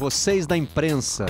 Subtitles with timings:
[0.00, 1.26] Vocês da imprensa.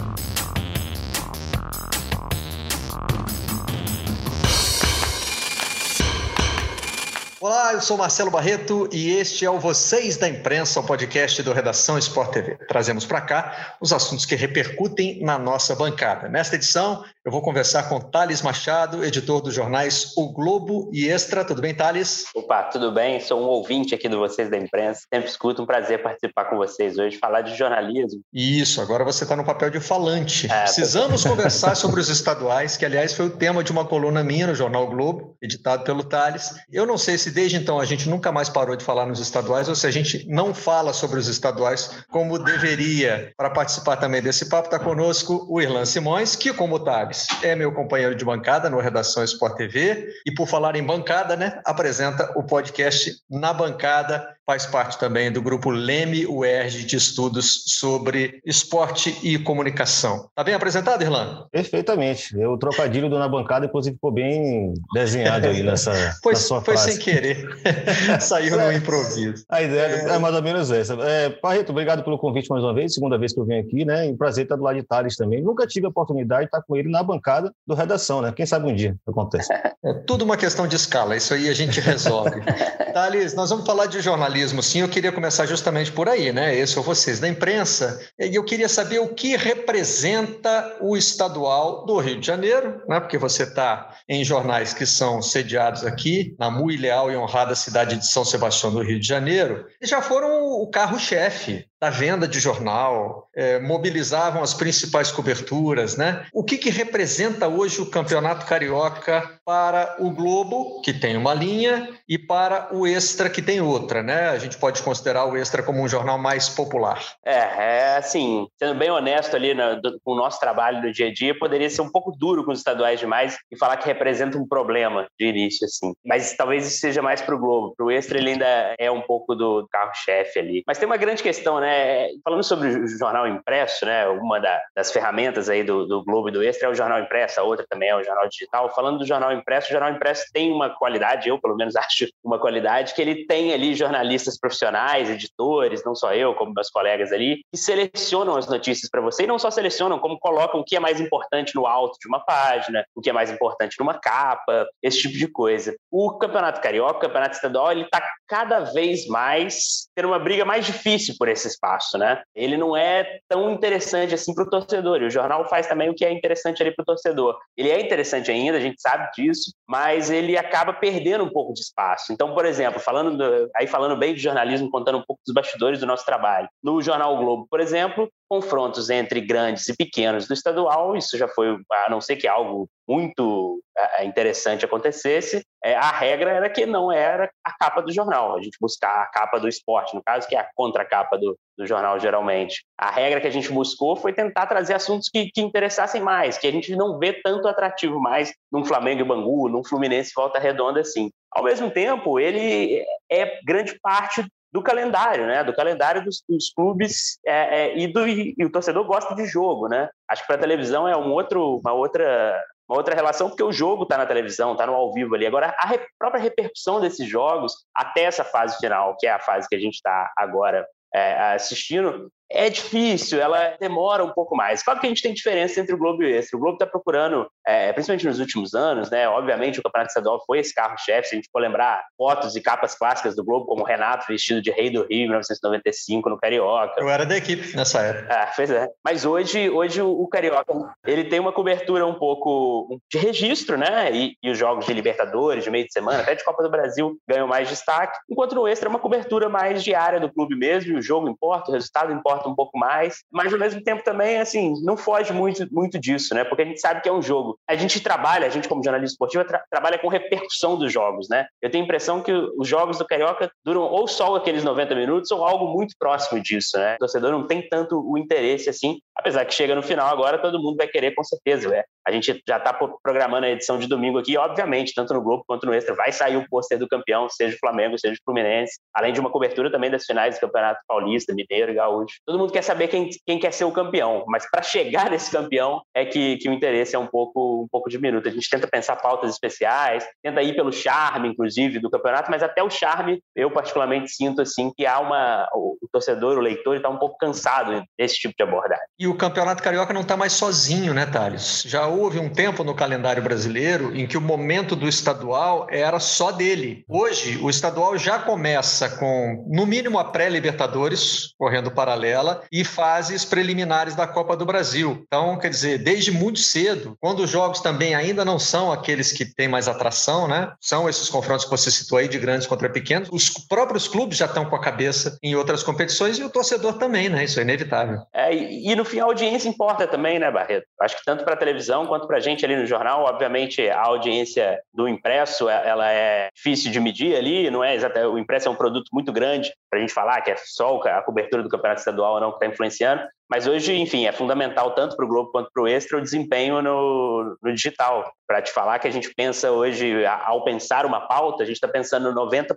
[7.41, 11.53] Olá, eu sou Marcelo Barreto e este é o Vocês da Imprensa, o podcast do
[11.53, 12.57] Redação Sport TV.
[12.67, 16.29] Trazemos para cá os assuntos que repercutem na nossa bancada.
[16.29, 21.45] Nesta edição, eu vou conversar com Thales Machado, editor dos jornais O Globo e Extra.
[21.45, 22.25] Tudo bem, Thales?
[22.35, 23.21] Opa, tudo bem?
[23.21, 25.03] Sou um ouvinte aqui do Vocês da Imprensa.
[25.13, 28.21] Sempre escuto, um prazer participar com vocês hoje, falar de jornalismo.
[28.33, 30.51] Isso, agora você está no papel de falante.
[30.51, 31.31] É, Precisamos tô...
[31.31, 34.85] conversar sobre os estaduais, que aliás foi o tema de uma coluna minha no jornal
[34.85, 36.55] o Globo, editado pelo Thales.
[36.73, 39.21] Eu não sei se se desde então a gente nunca mais parou de falar nos
[39.21, 43.33] estaduais ou se a gente não fala sobre os estaduais como deveria.
[43.37, 47.73] Para participar também desse papo, está conosco o Irlan Simões, que, como Tabs, é meu
[47.73, 52.43] companheiro de bancada no Redação Sport TV e, por falar em bancada, né, apresenta o
[52.43, 59.39] podcast Na Bancada, faz parte também do grupo Leme UERJ de estudos sobre esporte e
[59.39, 60.27] comunicação.
[60.29, 61.47] Está bem apresentado, Irlan?
[61.53, 62.37] Perfeitamente.
[62.37, 66.75] O trocadilho do Na Bancada, inclusive, ficou bem desenhado aí nessa, foi, na sua foi
[66.75, 66.95] frase.
[66.95, 67.49] sem querer.
[68.21, 69.45] Saiu no improviso.
[69.49, 70.95] A ideia é, é mais ou menos essa.
[70.95, 74.09] É, Parreto, obrigado pelo convite mais uma vez, segunda vez que eu venho aqui, né?
[74.09, 75.41] E um prazer estar do lado de Thales também.
[75.41, 78.33] Nunca tive a oportunidade de estar com ele na bancada do Redação, né?
[78.33, 79.49] Quem sabe um dia acontece.
[79.85, 82.41] É tudo uma questão de escala, isso aí a gente resolve.
[82.93, 84.81] Thales, nós vamos falar de jornalismo, sim.
[84.81, 86.57] Eu queria começar justamente por aí, né?
[86.57, 88.01] Esse é vocês da imprensa.
[88.19, 93.01] E eu queria saber o que representa o estadual do Rio de Janeiro, né?
[93.01, 97.97] Porque você está em jornais que são sediados aqui, na muito leal e honrada cidade
[97.97, 103.29] de São Sebastião do Rio de Janeiro, já foram o carro-chefe da venda de jornal,
[103.35, 106.27] é, mobilizavam as principais coberturas, né?
[106.33, 111.89] O que, que representa hoje o Campeonato Carioca para o Globo, que tem uma linha,
[112.09, 114.29] e para o Extra, que tem outra, né?
[114.29, 117.03] A gente pode considerar o Extra como um jornal mais popular.
[117.25, 121.09] É, é assim, sendo bem honesto ali no, do, com o nosso trabalho do dia
[121.09, 124.39] a dia, poderia ser um pouco duro com os estaduais demais e falar que representa
[124.39, 125.93] um problema de início, assim.
[126.05, 127.75] Mas talvez isso seja mais para o Globo.
[127.77, 130.63] Para o Extra, ele ainda é um pouco do carro-chefe ali.
[130.67, 131.71] Mas tem uma grande questão, né?
[131.71, 136.29] né, falando sobre o jornal impresso, né, uma da, das ferramentas aí do, do, Globo
[136.29, 138.75] e do Extra é o jornal impresso, a outra também é o jornal digital.
[138.75, 142.39] Falando do jornal impresso, o jornal impresso tem uma qualidade, eu pelo menos acho uma
[142.39, 147.43] qualidade, que ele tem ali jornalistas profissionais, editores, não só eu, como meus colegas ali,
[147.53, 150.81] que selecionam as notícias para você e não só selecionam, como colocam o que é
[150.81, 155.01] mais importante no alto de uma página, o que é mais importante numa capa, esse
[155.03, 155.75] tipo de coisa.
[155.91, 160.65] O Campeonato Carioca, o Campeonato Estadual, ele está cada vez mais tendo uma briga mais
[160.65, 162.23] difícil por esse espaço, né?
[162.35, 165.03] Ele não é tão interessante assim para o torcedor.
[165.03, 167.39] E o jornal faz também o que é interessante ali para o torcedor.
[167.57, 169.30] Ele é interessante ainda, a gente sabe disso,
[169.69, 172.13] mas ele acaba perdendo um pouco de espaço.
[172.13, 175.81] Então, por exemplo, falando do, aí falando bem de jornalismo, contando um pouco dos bastidores
[175.81, 176.49] do nosso trabalho.
[176.63, 181.29] No jornal o Globo, por exemplo, confrontos entre grandes e pequenos do estadual, isso já
[181.29, 183.61] foi, a não ser que algo muito
[184.05, 188.57] interessante acontecesse, é, a regra era que não era a capa do jornal, a gente
[188.61, 192.65] buscar a capa do esporte, no caso, que é a contracapa do, do jornal, geralmente.
[192.79, 196.47] A regra que a gente buscou foi tentar trazer assuntos que, que interessassem mais, que
[196.47, 200.81] a gente não vê tanto atrativo mais num Flamengo e Bangu, num Fluminense Volta Redonda
[200.81, 201.11] assim.
[201.31, 205.45] Ao mesmo tempo, ele é grande parte do calendário, né?
[205.45, 209.69] Do calendário dos, dos clubes é, é, e, do, e, o torcedor gosta de jogo,
[209.69, 209.89] né?
[210.09, 212.37] Acho que para televisão é um outro, uma outra
[212.71, 215.27] uma outra relação, porque o jogo está na televisão, está no ao vivo ali.
[215.27, 219.49] Agora, a re própria repercussão desses jogos até essa fase final, que é a fase
[219.49, 220.65] que a gente está agora
[220.95, 224.63] é, assistindo, é difícil, ela demora um pouco mais.
[224.63, 226.37] Claro que a gente tem diferença entre o Globo e o Extra.
[226.37, 229.09] O Globo está procurando, é, principalmente nos últimos anos, né?
[229.09, 231.09] Obviamente o Campeonato Estadual foi esse carro-chefe.
[231.09, 234.43] Se a gente for lembrar fotos e capas clássicas do Globo, como o Renato vestido
[234.43, 236.75] de Rei do Rio em 1995 no Carioca.
[236.79, 238.13] Eu era da equipe nessa época.
[238.13, 238.69] Ah, pois é.
[238.85, 240.53] Mas hoje, hoje o, Carioca
[240.87, 243.91] ele tem uma cobertura um pouco de registro, né?
[243.93, 246.97] E, e, os jogos de Libertadores, de meio de semana, até de Copa do Brasil,
[247.09, 247.99] ganham mais destaque.
[248.09, 250.77] Enquanto no Extra é uma cobertura mais diária do clube mesmo.
[250.77, 254.19] o jogo importa, o resultado importa importa um pouco mais, mas ao mesmo tempo também,
[254.19, 256.25] assim, não foge muito, muito disso, né?
[256.25, 257.39] Porque a gente sabe que é um jogo.
[257.49, 261.27] A gente trabalha, a gente como jornalista esportivo, tra trabalha com repercussão dos jogos, né?
[261.43, 265.11] Eu tenho a impressão que os jogos do Carioca duram ou só aqueles 90 minutos
[265.11, 266.75] ou algo muito próximo disso, né?
[266.77, 270.41] O torcedor não tem tanto o interesse, assim, Apesar que chega no final agora, todo
[270.41, 271.55] mundo vai querer com certeza.
[271.55, 271.65] É.
[271.89, 272.53] A gente já está
[272.83, 276.19] programando a edição de domingo aqui, obviamente, tanto no Globo quanto no Extra, vai sair
[276.19, 279.71] o pôster do campeão, seja o Flamengo, seja o Fluminense, além de uma cobertura também
[279.71, 281.97] das finais do Campeonato Paulista, Mineiro e Gaúcho.
[282.05, 285.63] Todo mundo quer saber quem, quem quer ser o campeão, mas para chegar nesse campeão
[285.75, 288.07] é que, que o interesse é um pouco, um pouco diminuto.
[288.07, 292.43] A gente tenta pensar pautas especiais, tenta ir pelo charme, inclusive, do campeonato, mas até
[292.43, 295.27] o charme, eu particularmente sinto assim que há uma.
[295.35, 298.65] O torcedor, o leitor, está um pouco cansado desse tipo de abordagem.
[298.79, 301.43] E o Campeonato Carioca não está mais sozinho, né, Thales?
[301.47, 306.11] Já houve um tempo no calendário brasileiro em que o momento do estadual era só
[306.13, 306.65] dele.
[306.69, 313.75] Hoje, o estadual já começa com, no mínimo, a pré-Libertadores, correndo paralela, e fases preliminares
[313.75, 314.83] da Copa do Brasil.
[314.87, 319.05] Então, quer dizer, desde muito cedo, quando os jogos também ainda não são aqueles que
[319.05, 320.33] têm mais atração, né?
[320.41, 324.07] São esses confrontos que você citou aí de grandes contra pequenos, os próprios clubes já
[324.07, 327.05] estão com a cabeça em outras competições e o torcedor também, né?
[327.05, 327.81] Isso é inevitável.
[327.93, 330.47] É, e, no fim a audiência importa também, né, Barreto?
[330.61, 333.61] Acho que tanto para a televisão quanto para a gente ali no jornal, obviamente a
[333.61, 337.57] audiência do impresso ela é difícil de medir ali, não é
[337.87, 340.83] o impresso é um produto muito grande para a gente falar que é só a
[340.83, 344.77] cobertura do campeonato estadual ou não que está influenciando, mas hoje, enfim, é fundamental tanto
[344.77, 347.93] para o Globo quanto para o Extra o desempenho no, no digital.
[348.07, 351.49] Para te falar que a gente pensa hoje, ao pensar uma pauta, a gente está
[351.49, 352.37] pensando 90%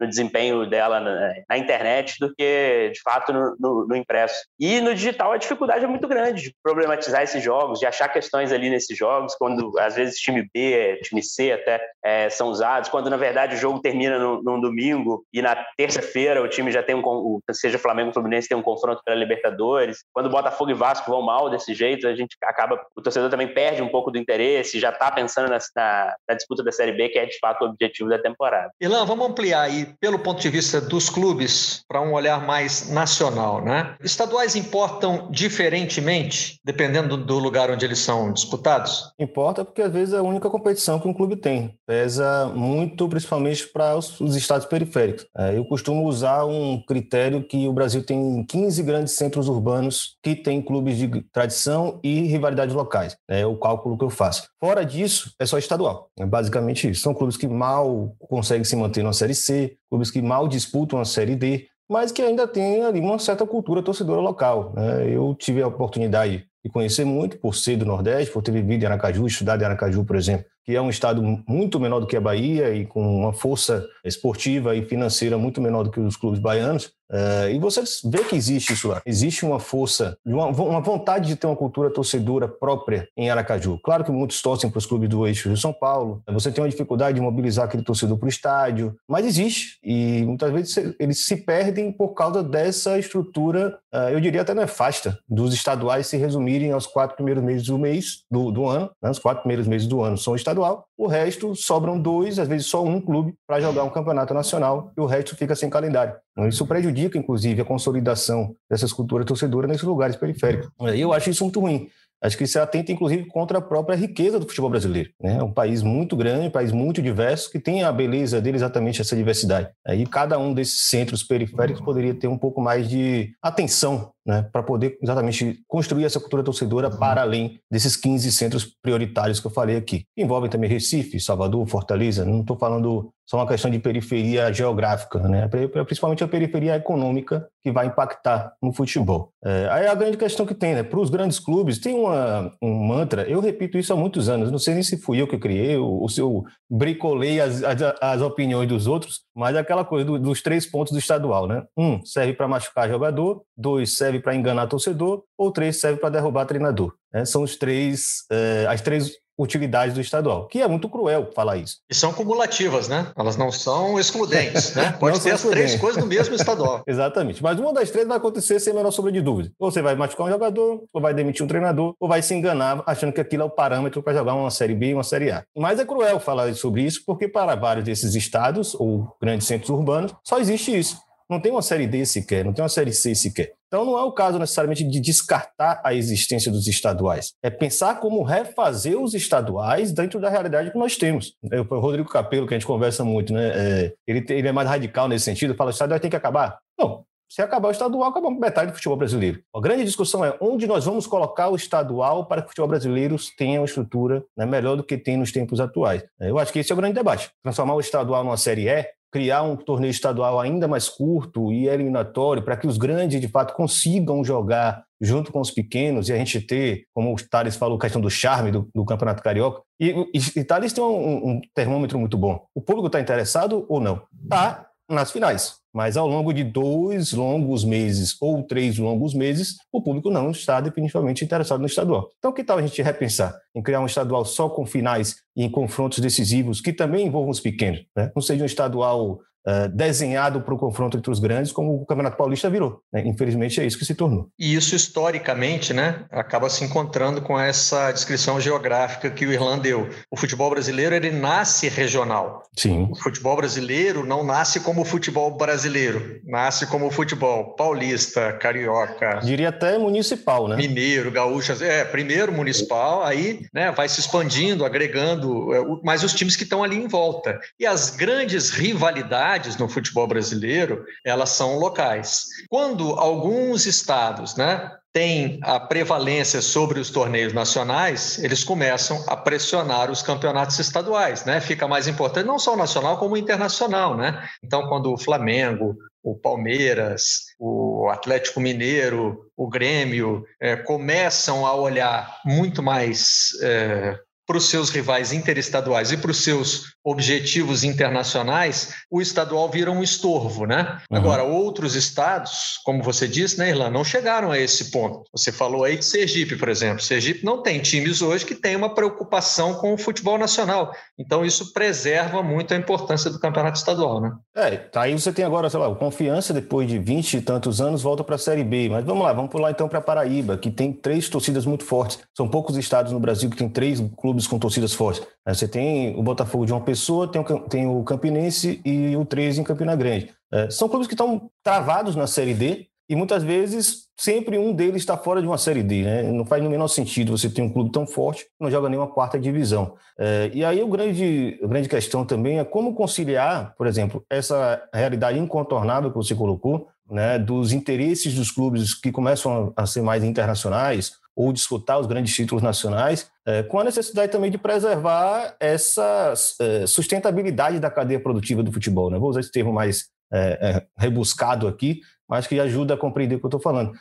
[0.00, 4.44] no desempenho dela na, na, internet do que, de fato, no, no, no, impresso.
[4.58, 8.52] E no digital a dificuldade é muito grande de problematizar esses jogos, de achar questões
[8.52, 13.10] ali nesses jogos, quando às vezes time B, time C até é, são usados, quando
[13.10, 16.96] na verdade o jogo termina no, num domingo e na terça-feira o time já tem
[16.96, 21.22] um, seja Flamengo ou Fluminense, tem um confronto pela Libertadores quando Botafogo e Vasco vão
[21.22, 24.90] mal desse jeito, a gente acaba, o torcedor também perde um pouco do interesse, já
[24.90, 28.08] está pensando na, na, na, disputa da Série B, que é de fato o objetivo
[28.08, 28.70] da temporada.
[28.80, 33.62] Ilan, vamos ampliar aí pelo ponto de vista dos clubes para um olhar mais nacional,
[33.62, 33.96] né?
[34.02, 39.12] Estaduais importam diferentemente, dependendo do lugar onde eles são disputados?
[39.18, 41.76] Importa porque às vezes é a única competição que um clube tem.
[41.86, 45.26] Pesa muito, principalmente para os, os estados periféricos.
[45.36, 50.34] É, eu costumo usar um critério que o Brasil tem 15 grandes centros urbanos que
[50.34, 53.16] têm clubes de tradição e rivalidades locais.
[53.28, 54.48] É o cálculo que eu faço.
[54.60, 56.10] Fora disso, é só estadual.
[56.18, 57.02] É basicamente isso.
[57.02, 61.04] São clubes que mal conseguem se manter na Série C, clubes que mal disputam a
[61.04, 64.72] Série D, mas que ainda têm ali uma certa cultura torcedora local.
[64.76, 65.10] Né?
[65.10, 68.86] Eu tive a oportunidade de conhecer muito por ser do Nordeste, por ter vivido em
[68.86, 72.20] Aracaju, estudado em Aracaju, por exemplo, que é um estado muito menor do que a
[72.20, 76.92] Bahia e com uma força esportiva e financeira muito menor do que os clubes baianos.
[77.10, 79.00] Uh, e você vê que existe isso lá.
[79.04, 83.78] Existe uma força, uma, uma, vontade de ter uma cultura torcedora própria em Aracaju.
[83.82, 86.22] Claro que muitos torcem para os clubes do eixo de São Paulo.
[86.28, 89.78] Você tem uma dificuldade de mobilizar aquele torcedor para o estádio, mas existe.
[89.82, 95.18] E muitas vezes eles se perdem por causa dessa estrutura, uh, eu diria até nefasta,
[95.28, 98.90] dos estaduais se resumirem aos quatro primeiros meses do mês, do, do ano.
[99.02, 99.10] Né?
[99.10, 100.84] Os quatro primeiros meses do ano são estadual.
[100.96, 105.00] O resto sobram dois, às vezes só um clube, para jogar um campeonato nacional e
[105.00, 106.14] o resto fica sem calendário.
[106.46, 110.70] Isso prejudica, inclusive, a consolidação dessas culturas torcedoras nesses lugares periféricos.
[110.94, 111.88] E eu acho isso muito ruim.
[112.22, 115.10] Acho que isso atenta, inclusive, contra a própria riqueza do futebol brasileiro.
[115.22, 115.36] Né?
[115.38, 119.00] É um país muito grande, um país muito diverso, que tem a beleza dele exatamente
[119.00, 119.70] essa diversidade.
[119.88, 124.62] E cada um desses centros periféricos poderia ter um pouco mais de atenção né, para
[124.62, 129.76] poder exatamente construir essa cultura torcedora para além desses 15 centros prioritários que eu falei
[129.76, 130.04] aqui.
[130.16, 135.48] Envolvem também Recife, Salvador, Fortaleza, não estou falando só uma questão de periferia geográfica, né?
[135.84, 139.32] principalmente a periferia econômica que vai impactar no futebol.
[139.44, 140.82] É, aí a grande questão que tem, né?
[140.82, 144.58] para os grandes clubes, tem uma, um mantra, eu repito isso há muitos anos, não
[144.58, 148.68] sei nem se fui eu que criei, ou se eu bricolei as, as, as opiniões
[148.68, 151.64] dos outros, mas é aquela coisa do, dos três pontos do estadual, né?
[151.76, 156.46] Um, serve para machucar jogador, dois, serve para enganar torcedor, ou três, serve para derrubar
[156.46, 156.94] treinador.
[157.12, 157.24] Né?
[157.24, 161.78] São os três, é, as três utilidades do estadual, que é muito cruel falar isso.
[161.88, 163.12] E são cumulativas, né?
[163.16, 164.92] Elas não são excludentes, né?
[164.98, 166.82] Pode ter as três coisas no mesmo estadual.
[166.86, 167.42] Exatamente.
[167.42, 169.52] Mas uma das três vai acontecer sem a menor sombra de dúvida.
[169.58, 172.82] Ou você vai machucar um jogador, ou vai demitir um treinador, ou vai se enganar
[172.86, 175.44] achando que aquilo é o parâmetro para jogar uma Série B e uma Série A.
[175.56, 180.14] Mas é cruel falar sobre isso, porque para vários desses estados ou grandes centros urbanos,
[180.24, 181.07] só existe isso.
[181.30, 183.52] Não tem uma série D sequer, não tem uma série C sequer.
[183.66, 187.34] Então não é o caso necessariamente de descartar a existência dos estaduais.
[187.42, 191.34] É pensar como refazer os estaduais dentro da realidade que nós temos.
[191.70, 193.48] O Rodrigo Capello, que a gente conversa muito, né?
[193.54, 196.58] É, ele, ele é mais radical nesse sentido, fala que o estadual tem que acabar.
[196.78, 199.42] Não, se acabar o estadual, acabamos metade do futebol brasileiro.
[199.54, 203.16] A grande discussão é onde nós vamos colocar o estadual para que o futebol brasileiro
[203.36, 206.02] tenha uma estrutura né, melhor do que tem nos tempos atuais.
[206.18, 207.30] Eu acho que esse é o grande debate.
[207.42, 212.42] Transformar o estadual numa Série E criar um torneio estadual ainda mais curto e eliminatório
[212.42, 216.40] para que os grandes, de fato, consigam jogar junto com os pequenos e a gente
[216.40, 219.62] ter, como o Thales falou, a questão do charme do, do Campeonato Carioca.
[219.80, 222.44] E, e, e Thales tem um, um termômetro muito bom.
[222.54, 224.02] O público está interessado ou não?
[224.22, 225.56] Está nas finais.
[225.72, 230.60] Mas ao longo de dois longos meses ou três longos meses, o público não está
[230.60, 232.10] definitivamente interessado no estadual.
[232.18, 235.50] Então, que tal a gente repensar em criar um estadual só com finais e em
[235.50, 237.84] confrontos decisivos que também envolvam os pequenos?
[237.94, 238.10] Né?
[238.14, 242.16] Não seja um estadual uh, desenhado para o confronto entre os grandes, como o Campeonato
[242.16, 242.80] Paulista virou.
[242.92, 243.02] Né?
[243.06, 244.28] Infelizmente, é isso que se tornou.
[244.38, 249.88] E isso, historicamente, né, acaba se encontrando com essa descrição geográfica que o Irlan deu.
[250.10, 252.42] O futebol brasileiro ele nasce regional.
[252.56, 252.88] Sim.
[252.90, 259.20] O futebol brasileiro não nasce como o futebol brasileiro, nasce como o futebol paulista, carioca.
[259.22, 260.56] Diria até municipal, né?
[260.56, 261.52] Mineiro, gaúcho.
[261.62, 266.62] É, primeiro municipal, aí né, vai se expandindo, agregando, é, mas os times que estão
[266.62, 267.38] ali em volta.
[267.58, 269.27] E as grandes rivalidades
[269.58, 272.24] no futebol brasileiro, elas são locais.
[272.48, 279.90] Quando alguns estados, né, têm a prevalência sobre os torneios nacionais, eles começam a pressionar
[279.90, 281.40] os campeonatos estaduais, né?
[281.40, 284.28] Fica mais importante não só o nacional como o internacional, né?
[284.42, 292.20] Então, quando o Flamengo, o Palmeiras, o Atlético Mineiro, o Grêmio é, começam a olhar
[292.24, 299.00] muito mais é, para os seus rivais interestaduais e para os seus objetivos internacionais, o
[299.00, 300.78] estadual vira um estorvo, né?
[300.90, 300.98] Uhum.
[300.98, 305.04] Agora, outros estados, como você disse, né, Irlanda, não chegaram a esse ponto.
[305.12, 306.82] Você falou aí de Sergipe, por exemplo.
[306.82, 310.72] Sergipe não tem times hoje que têm uma preocupação com o futebol nacional.
[310.98, 314.12] Então, isso preserva muito a importância do campeonato estadual, né?
[314.36, 317.62] É, tá aí você tem agora, sei lá, o Confiança, depois de 20 e tantos
[317.62, 318.68] anos, volta para a Série B.
[318.68, 321.98] Mas vamos lá, vamos pular então para Paraíba, que tem três torcidas muito fortes.
[322.14, 325.06] São poucos estados no Brasil que tem três clubes com torcidas fortes.
[325.26, 329.40] Você tem o Botafogo de uma pessoa, tem o, tem o Campinense e o 13
[329.40, 330.10] em Campina Grande.
[330.32, 334.76] É, são clubes que estão travados na Série D e muitas vezes sempre um deles
[334.76, 335.82] está fora de uma Série D.
[335.82, 336.02] Né?
[336.04, 338.88] Não faz no menor sentido você ter um clube tão forte que não joga nenhuma
[338.88, 339.74] quarta divisão.
[339.98, 344.62] É, e aí o grande, a grande questão também é como conciliar, por exemplo, essa
[344.72, 350.02] realidade incontornável que você colocou, né, dos interesses dos clubes que começam a ser mais
[350.02, 356.14] internacionais, ou disputar os grandes títulos nacionais, é, com a necessidade também de preservar essa
[356.40, 358.88] é, sustentabilidade da cadeia produtiva do futebol.
[358.88, 359.00] Né?
[359.00, 363.26] Vou usar esse termo mais é, rebuscado aqui, mas que ajuda a compreender o que
[363.26, 363.72] eu estou falando.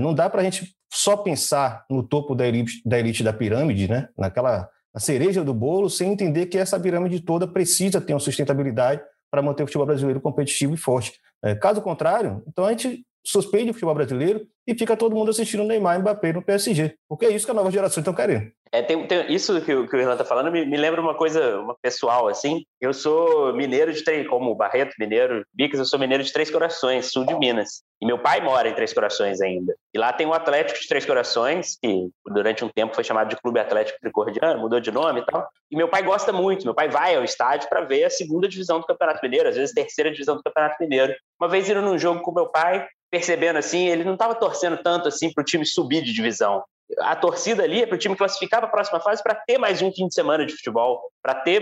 [0.00, 3.86] Não dá para a gente só pensar no topo da elite, da elite da pirâmide,
[3.86, 4.08] né?
[4.18, 9.02] naquela a cereja do bolo, sem entender que essa pirâmide toda precisa ter uma sustentabilidade
[9.30, 11.12] para manter o futebol brasileiro competitivo e forte.
[11.60, 15.96] Caso contrário, então a gente suspende o futebol brasileiro e fica todo mundo assistindo Neymar
[15.96, 16.96] e Mbappé no PSG.
[17.08, 18.50] Porque é isso que a nova geração está querendo.
[18.72, 21.60] É, tem, tem, isso que o, que o está falando me, me, lembra uma coisa
[21.60, 22.64] uma pessoal, assim.
[22.80, 27.12] Eu sou mineiro de três, como Barreto, mineiro, Bicas, eu sou mineiro de Três Corações,
[27.12, 27.82] sul de Minas.
[28.02, 29.74] E meu pai mora em Três Corações ainda.
[29.94, 33.36] E lá tem o Atlético de Três Corações, que durante um tempo foi chamado de
[33.36, 35.48] Clube Atlético Tricordiano, mudou de nome e tal.
[35.70, 38.80] E meu pai gosta muito, meu pai vai ao estádio para ver a segunda divisão
[38.80, 41.14] do Campeonato Mineiro, às vezes terceira divisão do Campeonato Mineiro.
[41.40, 45.08] Uma vez indo num jogo com meu pai, percebendo assim, ele não estava torcendo tanto
[45.08, 46.62] assim para o time subir de divisão.
[47.00, 49.82] A torcida ali é para o time classificar para a próxima fase para ter mais
[49.82, 51.60] um fim de semana de futebol, para ter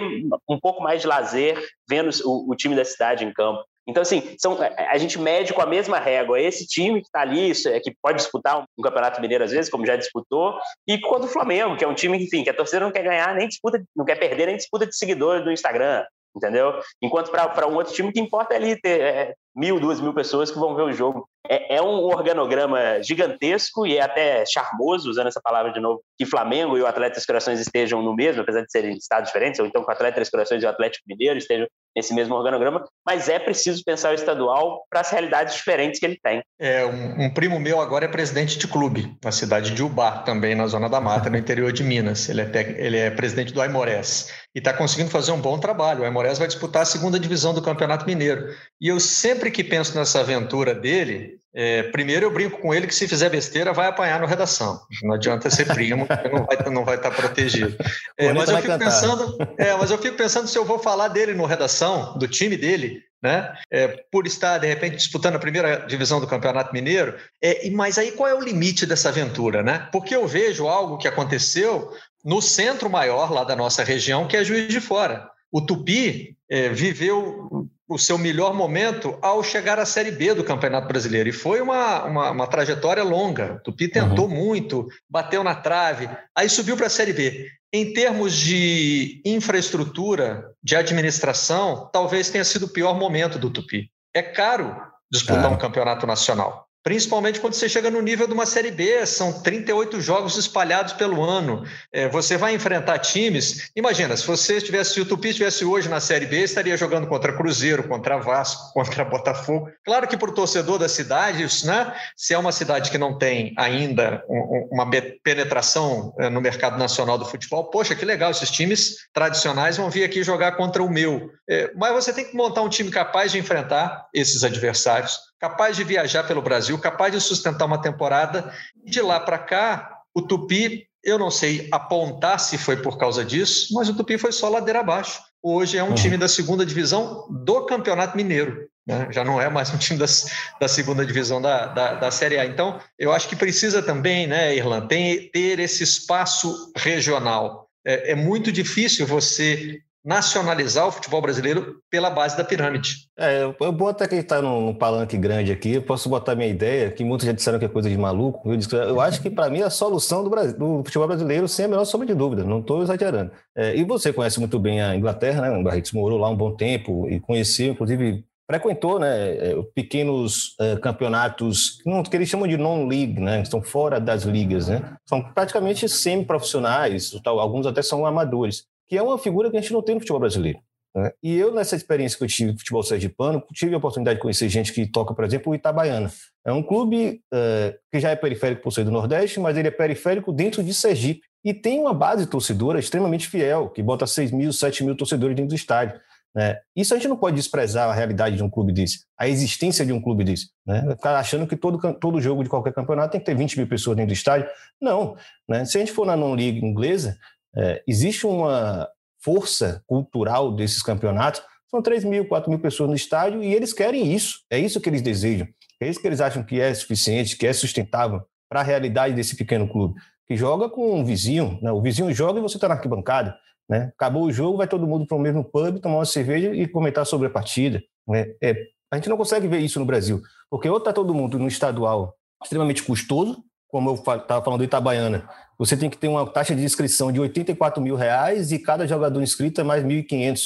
[0.48, 1.58] um pouco mais de lazer
[1.88, 3.64] vendo o, o, time da cidade em campo.
[3.86, 6.40] Então, assim, são, a gente mede com a mesma régua.
[6.40, 9.86] Esse time que está ali, é, que pode disputar um, Campeonato Mineiro às vezes, como
[9.86, 12.92] já disputou, e quando o Flamengo, que é um time, enfim, que a torcida não
[12.92, 16.04] quer ganhar, nem disputa, não quer perder, nem disputa de seguidores do Instagram
[16.36, 16.80] entendeu?
[17.00, 20.12] Enquanto para um outro time, o que importa é ali ter é, mil, duas mil
[20.12, 21.28] pessoas que vão ver o jogo.
[21.48, 26.24] É, é, um organograma gigantesco e é até charmoso, usando essa palavra de novo, que
[26.24, 29.66] Flamengo e o Atlético das Corações estejam no mesmo, apesar de serem estados diferentes, ou
[29.66, 33.28] então que o Atlético das Corações e o Atlético Mineiro estejam nesse mesmo organograma, mas
[33.28, 36.42] é preciso pensar o estadual para as realidades diferentes que ele tem.
[36.58, 40.54] É, um, um, primo meu agora é presidente de clube, na cidade de Ubá, também
[40.54, 42.28] na Zona da Mata, no interior de Minas.
[42.28, 46.02] Ele é, ele é presidente do Aimorés e está conseguindo fazer um bom trabalho.
[46.02, 48.54] O Aimorés vai disputar a segunda divisão do Campeonato Mineiro.
[48.80, 52.94] E eu sempre que penso nessa aventura dele, é, primeiro eu brinco com ele que
[52.94, 54.80] se fizer besteira vai apanhar no redação.
[55.02, 57.76] Não adianta ser primo, não vai, não vai estar protegido.
[58.16, 61.34] É, mas, eu fico pensando, é, mas eu fico pensando se eu vou falar dele
[61.34, 63.52] no redação, do time dele, né?
[63.72, 67.16] É, por estar, de repente, disputando a primeira divisão do Campeonato Mineiro.
[67.42, 69.64] É, mas aí qual é o limite dessa aventura?
[69.64, 69.88] Né?
[69.90, 71.90] Porque eu vejo algo que aconteceu
[72.24, 75.28] no centro maior lá da nossa região, que é Juiz de Fora.
[75.52, 80.88] O Tupi é, viveu o seu melhor momento ao chegar à Série B do Campeonato
[80.88, 81.28] Brasileiro.
[81.28, 83.56] E foi uma, uma, uma trajetória longa.
[83.56, 84.34] O Tupi tentou uhum.
[84.34, 87.46] muito, bateu na trave, aí subiu para a Série B.
[87.72, 93.90] em termos de infraestrutura, de administração, talvez tenha sido o pior momento do Tupi.
[94.14, 94.74] É caro
[95.12, 96.66] disputar um campeonato nacional.
[96.84, 101.24] Principalmente quando você chega no nível de uma Série B, são 38 jogos espalhados pelo
[101.24, 101.64] ano.
[101.90, 103.70] É, você vai enfrentar times.
[103.74, 107.32] Imagina, se você estivesse, se o Tupi estivesse hoje na Série B, estaria jogando contra
[107.32, 109.70] Cruzeiro, contra Vasco, contra Botafogo.
[109.82, 111.94] Claro que para o torcedor da cidade, né?
[112.14, 114.22] Se é uma cidade que não tem ainda
[114.70, 114.86] uma
[115.22, 120.04] penetração é, no mercado nacional do futebol, poxa, que legal, esses times tradicionais vão vir
[120.04, 121.30] aqui jogar contra o meu.
[121.48, 125.84] É, mas você tem que montar um time capaz de enfrentar esses adversários capaz de
[125.84, 128.50] viajar pelo Brasil, capaz de sustentar uma temporada.
[128.82, 133.74] De lá para cá, o Tupi, eu não sei apontar se foi por causa disso,
[133.74, 135.20] mas o Tupi foi só ladeira abaixo.
[135.42, 135.94] Hoje é um uhum.
[135.94, 138.66] time da segunda divisão do Campeonato Mineiro.
[138.86, 139.08] Né?
[139.10, 142.46] Já não é mais um time das, da segunda divisão da, da, da, Série A.
[142.46, 147.68] Então, eu acho que precisa também, né, Irlanda, ter esse espaço regional.
[147.86, 153.08] É, é muito difícil você nacionalizar o futebol brasileiro pela base da pirâmide.
[153.18, 157.02] É, eu até que está num, palanque grande aqui, eu posso botar minha ideia, que
[157.02, 158.50] muitos já disseram que é coisa de maluco.
[158.50, 161.64] Eu, disse, eu acho que para mim a solução do, Brasil, do, futebol brasileiro, sem
[161.64, 163.32] a menor sombra de dúvida, não estou exagerando.
[163.56, 165.56] É, e você conhece muito bem a Inglaterra, né?
[165.56, 170.78] O Barretos morou lá um bom tempo e conheceu, inclusive frequentou né, é, pequenos uh,
[170.78, 171.78] campeonatos
[172.10, 174.68] que eles chamam de non-league, né, que estão fora das ligas.
[174.68, 179.72] Né, são praticamente semi-profissionais, alguns até são amadores que é uma figura que a gente
[179.72, 180.58] não tem no futebol brasileiro.
[180.94, 181.10] Né?
[181.22, 184.48] E eu, nessa experiência que eu tive no futebol sergipano, tive a oportunidade de conhecer
[184.48, 186.10] gente que toca, por exemplo, o Itabaiana.
[186.46, 189.72] É um clube uh, que já é periférico por ser do Nordeste, mas ele é
[189.72, 191.22] periférico dentro de Sergipe.
[191.44, 195.50] E tem uma base torcedora extremamente fiel, que bota 6 mil, 7 mil torcedores dentro
[195.50, 196.00] do estádio.
[196.34, 196.58] Né?
[196.74, 199.92] Isso a gente não pode desprezar a realidade de um clube desse, a existência de
[199.92, 200.48] um clube desse.
[200.66, 200.82] Né?
[200.96, 203.96] Ficar achando que todo, todo jogo de qualquer campeonato tem que ter 20 mil pessoas
[203.96, 204.48] dentro do estádio.
[204.80, 205.16] Não.
[205.48, 205.64] Né?
[205.64, 207.16] Se a gente for na non-league inglesa,
[207.56, 208.88] é, existe uma
[209.22, 211.42] força cultural desses campeonatos.
[211.70, 214.40] São 3 mil, 4 mil pessoas no estádio e eles querem isso.
[214.50, 215.48] É isso que eles desejam.
[215.80, 219.36] É isso que eles acham que é suficiente, que é sustentável para a realidade desse
[219.36, 220.00] pequeno clube.
[220.26, 221.58] Que joga com um vizinho.
[221.60, 221.72] Né?
[221.72, 223.36] O vizinho joga e você está na arquibancada.
[223.68, 223.92] Né?
[223.96, 227.04] Acabou o jogo, vai todo mundo para o mesmo pub, tomar uma cerveja e comentar
[227.06, 227.82] sobre a partida.
[228.06, 228.34] Né?
[228.42, 228.54] É,
[228.90, 232.14] a gente não consegue ver isso no Brasil, porque ou está todo mundo no estadual
[232.42, 233.42] extremamente custoso,
[233.74, 235.28] como eu estava falando do Itabaiana,
[235.58, 239.20] você tem que ter uma taxa de inscrição de 84 mil reais e cada jogador
[239.20, 240.38] inscrito é mais 1.500.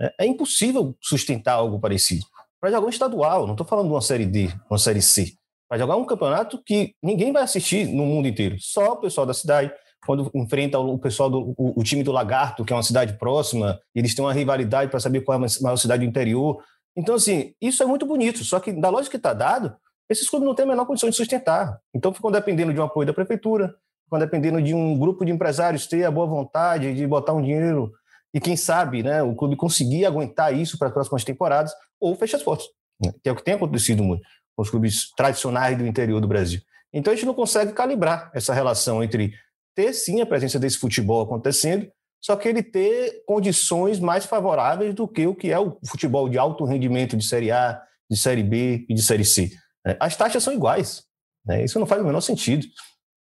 [0.00, 2.26] É, é impossível sustentar algo parecido.
[2.60, 5.34] Para jogar um estadual, não estou falando de uma Série D, uma Série C.
[5.68, 9.32] Para jogar um campeonato que ninguém vai assistir no mundo inteiro, só o pessoal da
[9.32, 9.72] cidade,
[10.04, 13.78] quando enfrenta o pessoal do o, o, time do Lagarto, que é uma cidade próxima,
[13.94, 16.60] eles têm uma rivalidade para saber qual é a maior cidade do interior.
[16.96, 19.72] Então, assim, isso é muito bonito, só que da lógica que está dado,
[20.12, 21.78] esses clubes não têm a menor condição de sustentar.
[21.94, 25.86] Então ficam dependendo de um apoio da prefeitura, ficam dependendo de um grupo de empresários
[25.86, 27.92] ter a boa vontade de botar um dinheiro
[28.34, 32.38] e quem sabe, né, o clube conseguir aguentar isso para as próximas temporadas ou fechar
[32.38, 32.66] as portas,
[33.02, 34.22] né, que é o que tem acontecido muito
[34.56, 36.60] com os clubes tradicionais do interior do Brasil.
[36.92, 39.32] Então a gente não consegue calibrar essa relação entre
[39.74, 45.08] ter sim a presença desse futebol acontecendo, só que ele ter condições mais favoráveis do
[45.08, 48.84] que o que é o futebol de alto rendimento de Série A, de Série B
[48.88, 49.50] e de Série C.
[49.84, 49.96] Né?
[50.00, 51.04] As taxas são iguais.
[51.44, 51.64] Né?
[51.64, 52.66] Isso não faz o menor sentido.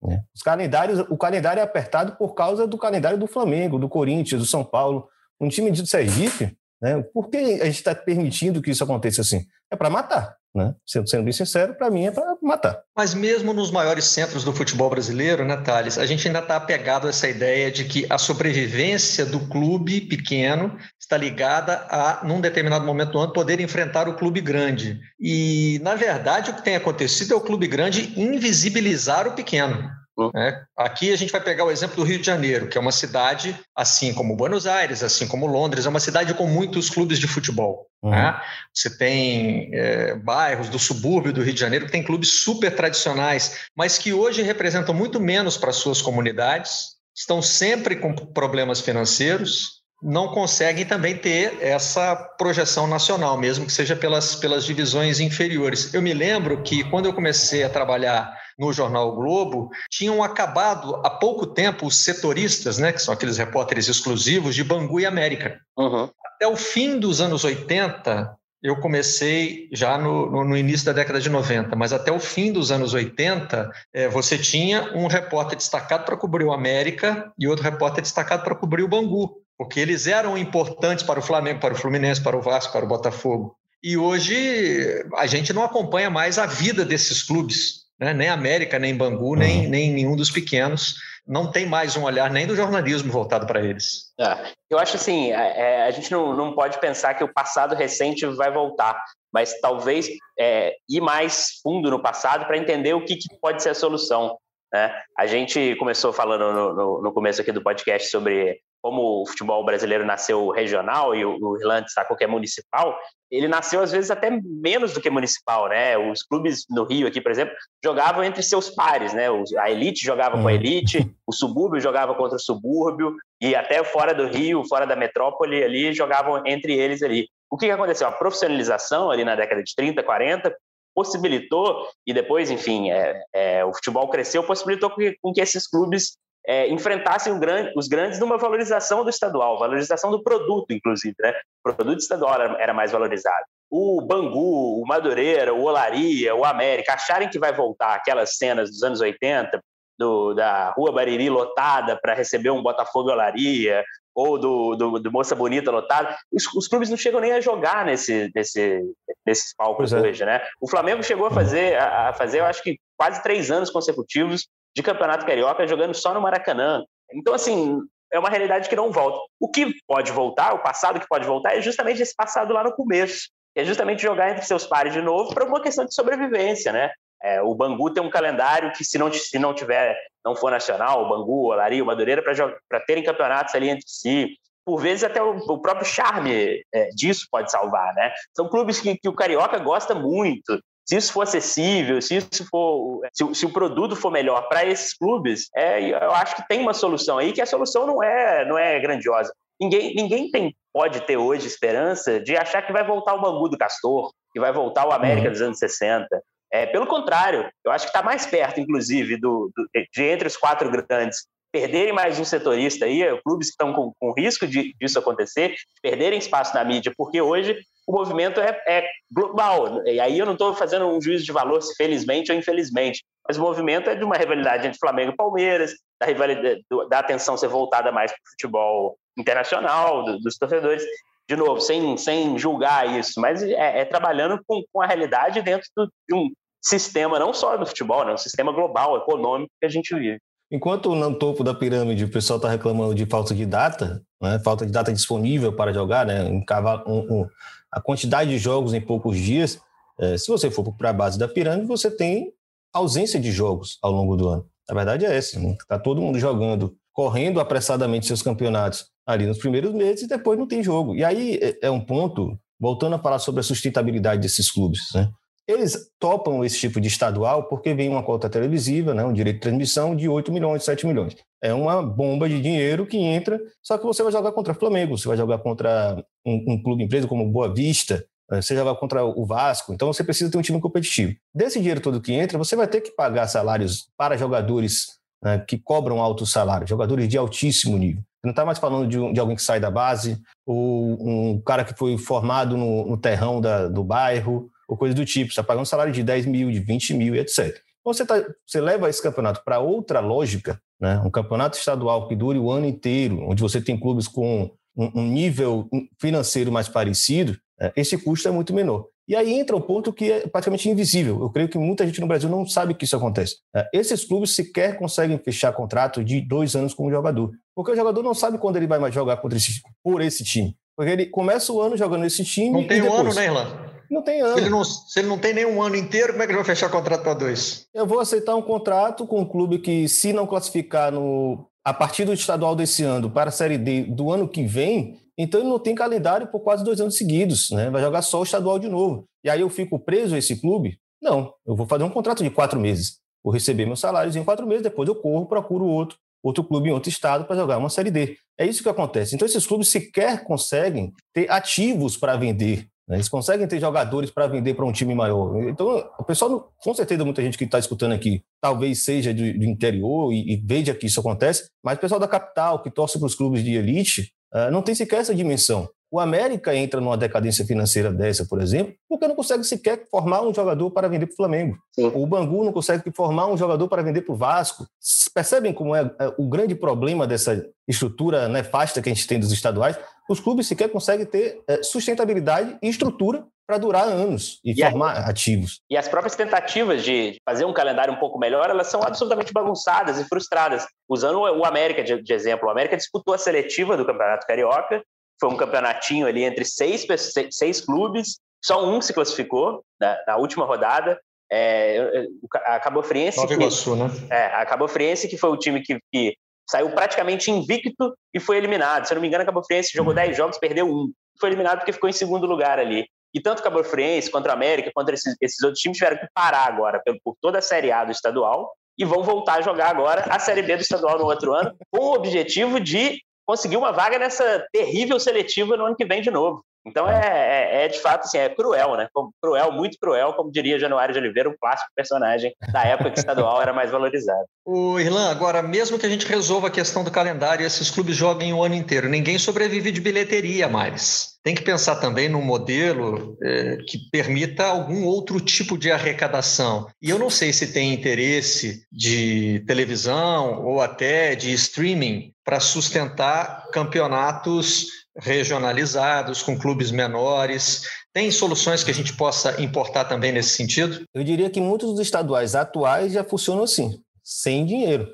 [0.02, 0.22] Né?
[0.34, 4.46] Os calendários, o calendário é apertado por causa do calendário do Flamengo, do Corinthians, do
[4.46, 5.08] São Paulo.
[5.40, 7.02] Um time de Sergipe, né?
[7.14, 9.46] por que a gente está permitindo que isso aconteça assim?
[9.70, 10.36] É para matar.
[10.52, 10.74] Né?
[10.84, 12.82] Sendo, sendo bem sincero, para mim é para matar.
[12.96, 17.06] Mas mesmo nos maiores centros do futebol brasileiro, né, Thales, a gente ainda está apegado
[17.06, 20.76] a essa ideia de que a sobrevivência do clube pequeno
[21.10, 25.00] está ligada a, num determinado momento do ano, poder enfrentar o clube grande.
[25.18, 29.90] E, na verdade, o que tem acontecido é o clube grande invisibilizar o pequeno.
[30.32, 30.62] Né?
[30.76, 33.58] Aqui a gente vai pegar o exemplo do Rio de Janeiro, que é uma cidade,
[33.74, 37.88] assim como Buenos Aires, assim como Londres, é uma cidade com muitos clubes de futebol.
[38.02, 38.10] Uhum.
[38.10, 38.40] Né?
[38.72, 43.64] Você tem é, bairros do subúrbio do Rio de Janeiro que tem clubes super tradicionais,
[43.74, 50.28] mas que hoje representam muito menos para suas comunidades, estão sempre com problemas financeiros, não
[50.28, 55.92] conseguem também ter essa projeção nacional, mesmo que seja pelas, pelas divisões inferiores.
[55.92, 60.96] Eu me lembro que quando eu comecei a trabalhar no jornal o Globo, tinham acabado
[61.04, 65.58] há pouco tempo os setoristas, né, que são aqueles repórteres exclusivos de Bangu e América.
[65.78, 66.10] Uhum.
[66.24, 71.20] Até o fim dos anos 80, eu comecei já no, no, no, início da década
[71.20, 76.04] de 90, mas até o fim dos anos 80, é, você tinha um repórter destacado
[76.04, 80.38] para cobrir o América e outro repórter destacado para cobrir o Bangu, porque eles eram
[80.38, 83.54] importantes para o Flamengo, para o Fluminense, para o Vasco, para o Botafogo.
[83.82, 88.14] E hoje a gente não acompanha mais a vida desses clubes né?
[88.14, 89.68] nem América, nem Bangu, nem, uhum.
[89.68, 90.94] nem nenhum dos pequenos.
[91.26, 94.14] não tem mais um olhar nem do jornalismo voltado para eles.
[94.18, 98.24] É, eu acho assim, é, a gente não, não pode pensar que o passado recente
[98.24, 98.98] vai voltar,
[99.30, 103.68] mas talvez é, ir mais fundo no passado para entender o que, que, pode ser
[103.68, 104.38] a solução.
[104.72, 104.90] Né?
[105.18, 109.64] A gente começou falando no, no, no começo aqui do podcast sobre como o futebol
[109.64, 112.98] brasileiro nasceu regional e o, Irlanda sacou que é municipal,
[113.30, 115.96] ele nasceu às vezes até menos do que municipal, né?
[115.96, 119.26] Os clubes no Rio aqui, por exemplo, jogavam entre seus pares, né?
[119.58, 120.50] A elite jogava com a uhum.
[120.50, 125.62] elite, o subúrbio jogava contra o subúrbio e até fora do Rio, fora da metrópole
[125.62, 127.28] ali jogavam entre eles ali.
[127.50, 128.08] O que, aconteceu?
[128.08, 130.56] A profissionalização ali na década de 30, 40
[130.94, 136.16] possibilitou e depois, enfim, é, é, o futebol cresceu, possibilitou que, com que esses clubes
[136.50, 141.14] é, enfrentassem grande, os grandes numa valorização do estadual, valorização do produto, inclusive.
[141.20, 141.32] Né?
[141.64, 143.44] O produto estadual era, era mais valorizado.
[143.70, 148.82] O Bangu, o Madureira, o Olaria, o América acharem que vai voltar aquelas cenas dos
[148.82, 149.62] anos 80,
[149.96, 155.36] do, da Rua Bariri lotada para receber um Botafogo Olaria, ou do, do, do, Moça
[155.36, 158.82] Bonita lotada, os, os, clubes não chegam nem a jogar nesse, nesse,
[159.24, 160.00] nesses palcos é.
[160.00, 160.42] hoje, né?
[160.60, 164.48] O Flamengo chegou a fazer, a, a fazer, eu acho que quase três anos consecutivos
[164.74, 166.84] de Campeonato Carioca jogando só no Maracanã.
[167.12, 167.80] Então, assim,
[168.12, 169.18] é uma realidade que não volta.
[169.38, 172.72] O que pode voltar, o passado que pode voltar, é justamente esse passado lá no
[172.72, 173.28] começo.
[173.54, 176.90] É justamente jogar entre seus pares de novo para uma questão de sobrevivência, né?
[177.22, 181.04] É, o Bangu tem um calendário que, se não, se não tiver, não for nacional,
[181.04, 184.36] o Bangu, o Olaria, o Madureira, para terem campeonatos ali entre si.
[184.64, 188.12] Por vezes, até o, o próprio charme é, disso pode salvar, né?
[188.34, 190.60] São clubes que, que o Carioca gosta muito.
[190.90, 194.92] Se isso for acessível, se isso for, se, se o produto for melhor para esses
[194.92, 198.58] clubes, é, eu acho que tem uma solução aí que a solução não é, não
[198.58, 199.32] é grandiosa.
[199.60, 203.56] Ninguém, ninguém tem, pode ter hoje esperança de achar que vai voltar o Bangu do
[203.56, 205.32] Castor, que vai voltar o América uhum.
[205.32, 206.08] dos anos 60.
[206.52, 210.36] É, pelo contrário, eu acho que está mais perto, inclusive, do, do, de entre os
[210.36, 211.20] quatro grandes
[211.52, 216.18] perderem mais um setorista aí, clubes que estão com, com risco de, disso acontecer, perderem
[216.18, 217.56] espaço na mídia, porque hoje
[217.90, 219.84] o movimento é, é global.
[219.84, 223.36] E aí eu não estou fazendo um juízo de valor se felizmente ou infelizmente, mas
[223.36, 227.48] o movimento é de uma rivalidade entre Flamengo e Palmeiras, da, rivalidade, da atenção ser
[227.48, 230.84] voltada mais para o futebol internacional, do, dos torcedores.
[231.28, 235.68] De novo, sem, sem julgar isso, mas é, é trabalhando com, com a realidade dentro
[235.76, 236.28] do, de um
[236.60, 240.20] sistema, não só do futebol, né, um sistema global, econômico que a gente vive.
[240.50, 244.66] Enquanto no topo da pirâmide o pessoal está reclamando de falta de data, né, falta
[244.66, 246.42] de data disponível para jogar, né, um,
[246.88, 247.26] um,
[247.70, 249.60] a quantidade de jogos em poucos dias,
[250.00, 252.32] é, se você for para a base da pirâmide, você tem
[252.72, 254.46] ausência de jogos ao longo do ano.
[254.68, 255.82] A verdade é essa, está né?
[255.82, 260.62] todo mundo jogando, correndo apressadamente seus campeonatos ali nos primeiros meses e depois não tem
[260.62, 260.96] jogo.
[260.96, 265.10] E aí é, é um ponto, voltando a falar sobre a sustentabilidade desses clubes, né?
[265.48, 269.42] Eles topam esse tipo de estadual porque vem uma cota televisiva, né, um direito de
[269.42, 271.16] transmissão de 8 milhões, 7 milhões.
[271.42, 275.08] É uma bomba de dinheiro que entra, só que você vai jogar contra Flamengo, você
[275.08, 279.26] vai jogar contra um, um clube empresa como Boa Vista, eh, você joga contra o
[279.26, 281.14] Vasco, então você precisa ter um time competitivo.
[281.34, 285.58] Desse dinheiro todo que entra, você vai ter que pagar salários para jogadores né, que
[285.58, 288.02] cobram altos salários, jogadores de altíssimo nível.
[288.02, 291.40] Você não está mais falando de, um, de, alguém que sai da base, ou um
[291.40, 295.32] cara que foi formado no, no terrão da, do bairro, ou coisa do tipo.
[295.32, 297.58] Você está pagando um salário de 10 mil, de 20 mil, etc.
[297.80, 301.02] Então, você, tá, você leva esse campeonato para outra lógica, né?
[301.04, 305.06] um campeonato estadual que dure o ano inteiro, onde você tem clubes com um, um
[305.06, 308.86] nível financeiro mais parecido, é, esse custo é muito menor.
[309.08, 311.20] E aí entra o ponto que é praticamente invisível.
[311.20, 313.38] Eu creio que muita gente no Brasil não sabe que isso acontece.
[313.56, 317.76] É, esses clubes sequer conseguem fechar contrato de dois anos com o jogador, porque o
[317.76, 320.54] jogador não sabe quando ele vai mais jogar contra esse, por esse time.
[320.76, 322.52] Porque ele começa o ano jogando esse time.
[322.52, 323.69] Não tem um ano, né, Irlan?
[323.90, 324.34] Não tem ano.
[324.34, 326.46] Se ele não, se ele não tem nenhum ano inteiro, como é que ele vai
[326.46, 327.66] fechar contrato para dois?
[327.74, 332.04] Eu vou aceitar um contrato com um clube que, se não classificar no, a partir
[332.04, 335.58] do estadual desse ano para a Série D do ano que vem, então ele não
[335.58, 337.68] tem calendário por quase dois anos seguidos, né?
[337.68, 339.06] Vai jogar só o estadual de novo.
[339.24, 340.78] E aí eu fico preso a esse clube?
[341.02, 342.98] Não, eu vou fazer um contrato de quatro meses.
[343.24, 346.72] Vou receber meus salários em quatro meses, depois eu corro, procuro outro, outro clube em
[346.72, 348.16] outro estado para jogar uma Série D.
[348.38, 349.14] É isso que acontece.
[349.14, 352.69] Então esses clubes sequer conseguem ter ativos para vender?
[352.94, 355.36] Eles conseguem ter jogadores para vender para um time maior.
[355.48, 359.44] Então, o pessoal, com certeza, muita gente que está escutando aqui, talvez seja do, do
[359.44, 363.06] interior e, e, veja que isso acontece, mas o pessoal da capital, que torce para
[363.06, 365.68] os clubes de elite, uh, não tem sequer essa dimensão.
[365.90, 370.32] O América entra numa decadência financeira dessa, por exemplo, porque não consegue sequer formar um
[370.32, 371.58] jogador para vender para o Flamengo.
[371.72, 371.90] Sim.
[371.94, 374.66] O Bangu não consegue formar um jogador para vender para o Vasco.
[375.12, 379.32] Percebem como é, é o grande problema dessa estrutura nefasta que a gente tem dos
[379.32, 379.76] estaduais?
[380.08, 384.92] Os clubes sequer conseguem ter é, sustentabilidade e estrutura para durar anos e, e formar
[384.92, 385.60] a, ativos.
[385.68, 389.98] E as próprias tentativas de fazer um calendário um pouco melhor, elas são absolutamente bagunçadas
[389.98, 390.66] e frustradas.
[390.88, 394.80] Usando o América de, de exemplo, o América disputou a seletiva do Campeonato Carioca,
[395.20, 396.86] foi um campeonatinho ali entre seis,
[397.30, 400.98] seis clubes, só um se classificou na, na última rodada.
[401.32, 402.06] É,
[402.46, 403.18] a Cabo Friense.
[403.18, 403.88] Nova Iguaçu, né?
[404.10, 406.16] É, a Cabo Friense, que foi o time que, que,
[406.50, 408.86] saiu praticamente invicto e foi eliminado.
[408.86, 410.90] Se eu não me engano, a Cabo Friense jogou 10 jogos, perdeu um.
[411.20, 412.86] Foi eliminado porque ficou em segundo lugar ali.
[413.14, 416.06] E tanto o Cabo Friense, contra a América, contra esses, esses, outros times tiveram que
[416.14, 419.68] parar agora por, por toda a Série A do estadual e vão voltar a jogar
[419.68, 423.70] agora a Série B do estadual no outro ano, com o objetivo de conseguir uma
[423.70, 426.44] vaga nessa terrível seletiva no ano que vem de novo.
[426.66, 428.88] Então é, é, é, de fato assim, é cruel, né?
[429.22, 433.00] Cruel, muito cruel, como diria Januário de Oliveira, um clássico personagem da época que o
[433.00, 434.24] estadual era mais valorizado.
[434.52, 437.94] O Irlan, agora, mesmo que a gente resolva a questão do calendário e esses clubes
[437.94, 441.10] joguem o ano inteiro, ninguém sobrevive de bilheteria mais.
[441.22, 446.66] Tem que pensar também num modelo é, que permita algum outro tipo de arrecadação.
[446.82, 453.46] E eu não sei se tem interesse de televisão ou até de streaming para sustentar
[453.52, 454.66] campeonatos
[455.00, 457.62] regionalizados, com clubes menores.
[457.92, 460.84] Tem soluções que a gente possa importar também nesse sentido?
[460.94, 464.88] Eu diria que muitos dos estaduais atuais já funcionam assim, sem dinheiro.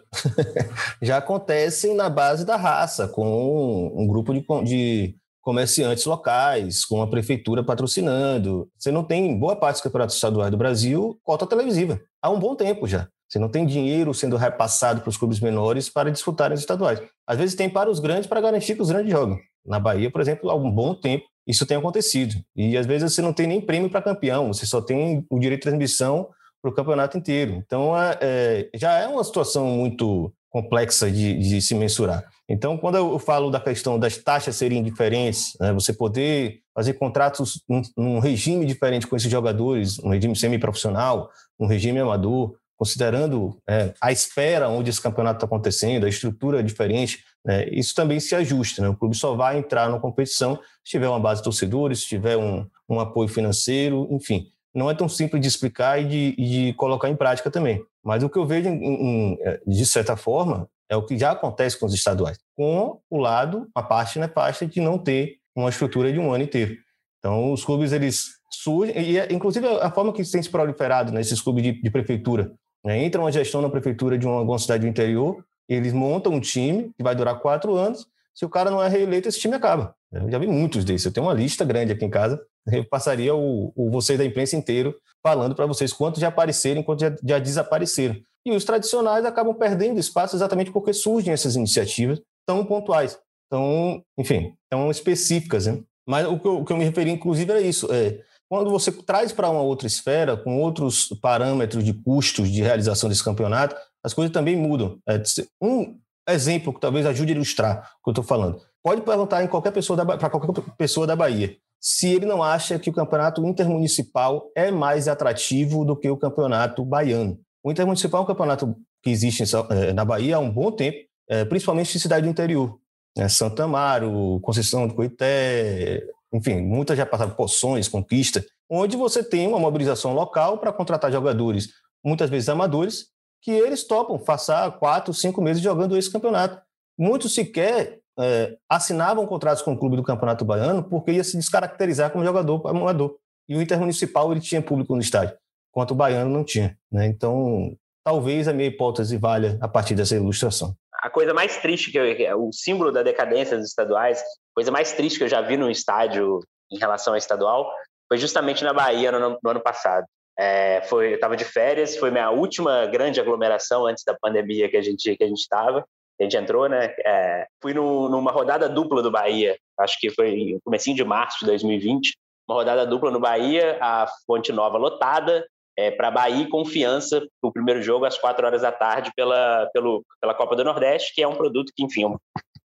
[1.03, 5.17] já acontecem na base da raça, com um grupo de, de
[5.47, 8.69] comerciantes locais, com a prefeitura patrocinando.
[8.77, 12.01] Você não tem, boa parte dos campeonatos estaduais do Brasil, cota televisiva.
[12.21, 13.07] Há um bom tempo já.
[13.29, 17.01] Você não tem dinheiro sendo repassado para os clubes menores para disputarem os estaduais.
[17.25, 19.39] Às vezes tem para os grandes para garantir que os grandes jogam.
[19.65, 22.35] Na Bahia, por exemplo, há um bom tempo isso tem acontecido.
[22.57, 25.61] E às vezes você não tem nem prêmio para campeão, você só tem o direito
[25.61, 26.29] de transmissão
[26.61, 27.63] para o campeonato inteiro.
[27.65, 32.25] Então é, é, já é uma situação muito complexa de, de, se mensurar.
[32.49, 37.63] Então, quando eu falo da questão das taxas serem diferentes, né, você poder fazer contratos
[37.69, 43.95] num, num regime diferente com esses jogadores, um regime semiprofissional, um regime amador, considerando é,
[44.01, 48.83] a esfera onde esse campeonato está acontecendo, a estrutura diferente, né, isso também se ajusta.
[48.83, 48.89] Né?
[48.89, 52.37] O clube só vai entrar na competição se tiver uma base de torcedores, se tiver
[52.37, 54.47] um, um apoio financeiro, enfim.
[54.73, 57.83] Não é tão simples de explicar e de, de colocar em prática também.
[58.05, 61.33] Mas o que eu vejo, em, em, é, de certa forma, é o que já
[61.33, 66.13] acontece com os estaduais, com o lado, a parte nefasta de não ter uma estrutura
[66.13, 66.77] de um ano inteiro.
[67.19, 71.41] Então, os clubes, eles surgem, e é, inclusive a forma que tem se proliferado nesses
[71.41, 72.53] clubes de, de prefeitura,
[72.85, 73.03] né?
[73.03, 76.93] Entra uma gestão na prefeitura de uma, alguma cidade do interior, eles montam um time
[76.97, 78.07] que vai durar quatro anos.
[78.37, 79.95] Se o cara não é reeleito, esse time acaba.
[80.13, 81.07] Eu já vi muitos desses.
[81.07, 82.39] Eu tenho uma lista grande aqui em casa.
[82.71, 87.07] Eu passaria o, o vocês da imprensa inteiro falando para vocês quantos já apareceram quantos
[87.07, 88.17] já, já desapareceram.
[88.45, 93.19] E os tradicionais acabam perdendo espaço exatamente porque surgem essas iniciativas tão pontuais,
[93.51, 95.67] tão, enfim, tão específicas.
[95.67, 95.83] Né?
[96.07, 97.93] Mas o que, eu, o que eu me referi, inclusive, era isso.
[97.93, 103.09] É, quando você traz para uma outra esfera, com outros parâmetros de custos de realização
[103.09, 104.99] desse campeonato, as coisas também mudam.
[105.09, 105.21] É,
[105.61, 108.61] um exemplo que talvez ajude a ilustrar o que eu estou falando.
[108.83, 112.91] Pode perguntar em qualquer pessoa para qualquer pessoa da Bahia se ele não acha que
[112.91, 117.39] o campeonato intermunicipal é mais atrativo do que o campeonato baiano.
[117.63, 121.45] O intermunicipal é um campeonato que existe é, na Bahia há um bom tempo, é,
[121.45, 122.79] principalmente em cidade do interior.
[123.17, 123.29] Né?
[123.29, 129.61] Santa Amaro, Conceição do Coité, enfim, muitas já passaram Poções, Conquista, onde você tem uma
[129.61, 131.69] mobilização local para contratar jogadores,
[132.05, 133.07] muitas vezes amadores,
[133.43, 136.61] que eles topam passar quatro, cinco meses jogando esse campeonato.
[136.99, 142.11] Muitos sequer é, assinavam contratos com o clube do Campeonato Baiano porque ia se descaracterizar
[142.11, 143.17] como jogador amador.
[143.49, 145.37] E o Intermunicipal ele tinha público no estádio,
[145.71, 146.77] enquanto o Baiano não tinha.
[146.91, 147.07] Né?
[147.07, 150.75] Então, talvez a minha hipótese valha a partir dessa ilustração.
[151.03, 154.21] A coisa mais triste, que eu, o símbolo da decadência dos estaduais,
[154.55, 156.41] coisa mais triste que eu já vi no estádio
[156.73, 157.71] em relação ao estadual
[158.09, 160.07] foi justamente na Bahia no, no ano passado.
[160.39, 164.77] É, foi, eu estava de férias, foi minha última grande aglomeração antes da pandemia que
[164.77, 165.85] a gente que a gente estava.
[166.19, 166.95] A gente entrou, né?
[167.05, 171.41] É, fui no, numa rodada dupla do Bahia, acho que foi no comecinho de março
[171.41, 172.17] de 2020.
[172.49, 175.47] Uma rodada dupla no Bahia, a Fonte Nova lotada,
[175.77, 180.03] é, para Bahia e Confiança, o primeiro jogo às quatro horas da tarde pela, pelo,
[180.21, 182.05] pela Copa do Nordeste, que é um produto que, enfim,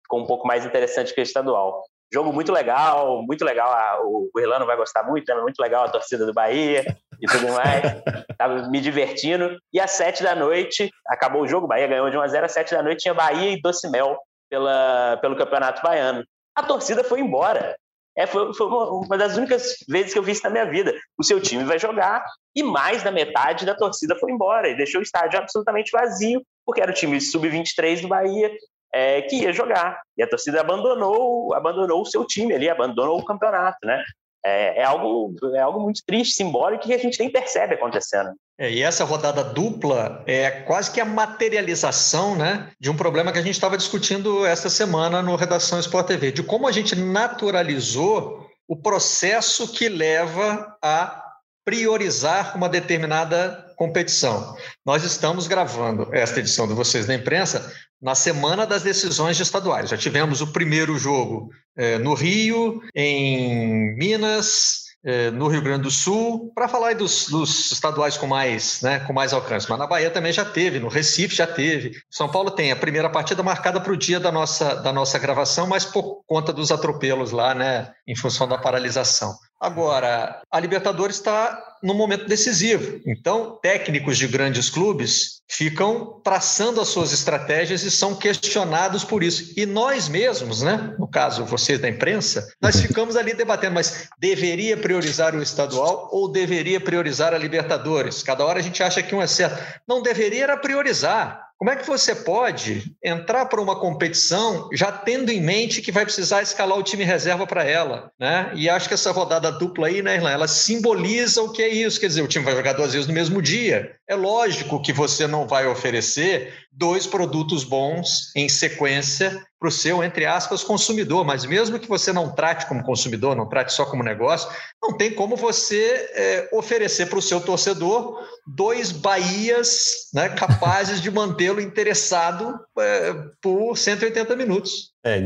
[0.02, 1.84] ficou um pouco mais interessante que o estadual.
[2.12, 4.04] Jogo muito legal, muito legal.
[4.04, 6.84] o, o Irlando vai gostar muito, é muito legal a torcida do Bahia
[7.20, 7.82] e tudo mais.
[8.36, 9.58] Tava me divertindo.
[9.72, 12.52] E às sete da noite, acabou o jogo, Bahia ganhou de 1 a 0 às
[12.52, 14.18] sete da noite tinha Bahia e Docimel
[14.50, 16.22] pela, pelo Campeonato Baiano.
[16.54, 17.74] A torcida foi embora.
[18.14, 20.94] É, foi, foi uma, uma, das únicas vezes que eu vi isso na minha vida.
[21.18, 22.22] O seu time vai jogar
[22.54, 26.82] e mais da metade da torcida foi embora e deixou o estádio absolutamente vazio, porque
[26.82, 28.52] era o time sub-23 do Bahia
[28.92, 30.00] é, que ia jogar.
[30.16, 34.02] E a torcida abandonou, abandonou o seu time ali, abandonou o campeonato, né?
[34.44, 38.32] É, é, algo, é algo muito triste, simbólico, que a gente nem percebe acontecendo.
[38.58, 43.38] É, e essa rodada dupla é quase que a materialização né, de um problema que
[43.38, 48.46] a gente estava discutindo essa semana no Redação Sport TV, de como a gente naturalizou
[48.68, 51.21] o processo que leva a
[51.64, 54.56] priorizar uma determinada competição.
[54.84, 59.90] Nós estamos gravando esta edição de Vocês da Imprensa na semana das decisões de estaduais.
[59.90, 65.90] Já tivemos o primeiro jogo é, no Rio, em Minas, é, no Rio Grande do
[65.90, 69.68] Sul, para falar dos, dos, estaduais com mais, né, com mais alcance.
[69.68, 71.92] Mas na Bahia também já teve, no Recife já teve.
[72.10, 75.66] São Paulo tem a primeira partida marcada para o dia da nossa, da nossa gravação,
[75.66, 79.34] mas por conta dos atropelos lá, né, em função da paralisação.
[79.62, 83.00] Agora, a Libertadores está no momento decisivo.
[83.06, 89.52] Então, técnicos de grandes clubes ficam traçando as suas estratégias e são questionados por isso.
[89.56, 90.96] E nós mesmos, né?
[90.98, 92.82] No caso, vocês da imprensa, nós uhum.
[92.82, 98.20] ficamos ali debatendo, mas deveria priorizar o estadual ou deveria priorizar a Libertadores?
[98.20, 99.62] Cada hora a gente acha que um é certo.
[99.86, 101.51] Não deveria era priorizar.
[101.62, 106.04] Como é que você pode entrar para uma competição já tendo em mente que vai
[106.04, 108.10] precisar escalar o time reserva para ela?
[108.18, 108.50] Né?
[108.56, 112.00] E acho que essa rodada dupla aí, né, Irlanda, ela simboliza o que é isso.
[112.00, 113.94] Quer dizer, o time vai jogar duas vezes no mesmo dia.
[114.08, 120.02] É lógico que você não vai oferecer dois produtos bons em sequência para o seu,
[120.02, 121.24] entre aspas, consumidor.
[121.24, 124.50] Mas mesmo que você não trate como consumidor, não trate só como negócio,
[124.82, 131.10] não tem como você é, oferecer para o seu torcedor dois Bahias né, capazes de
[131.10, 134.92] mantê-lo interessado é, por 180 minutos.
[135.04, 135.20] É,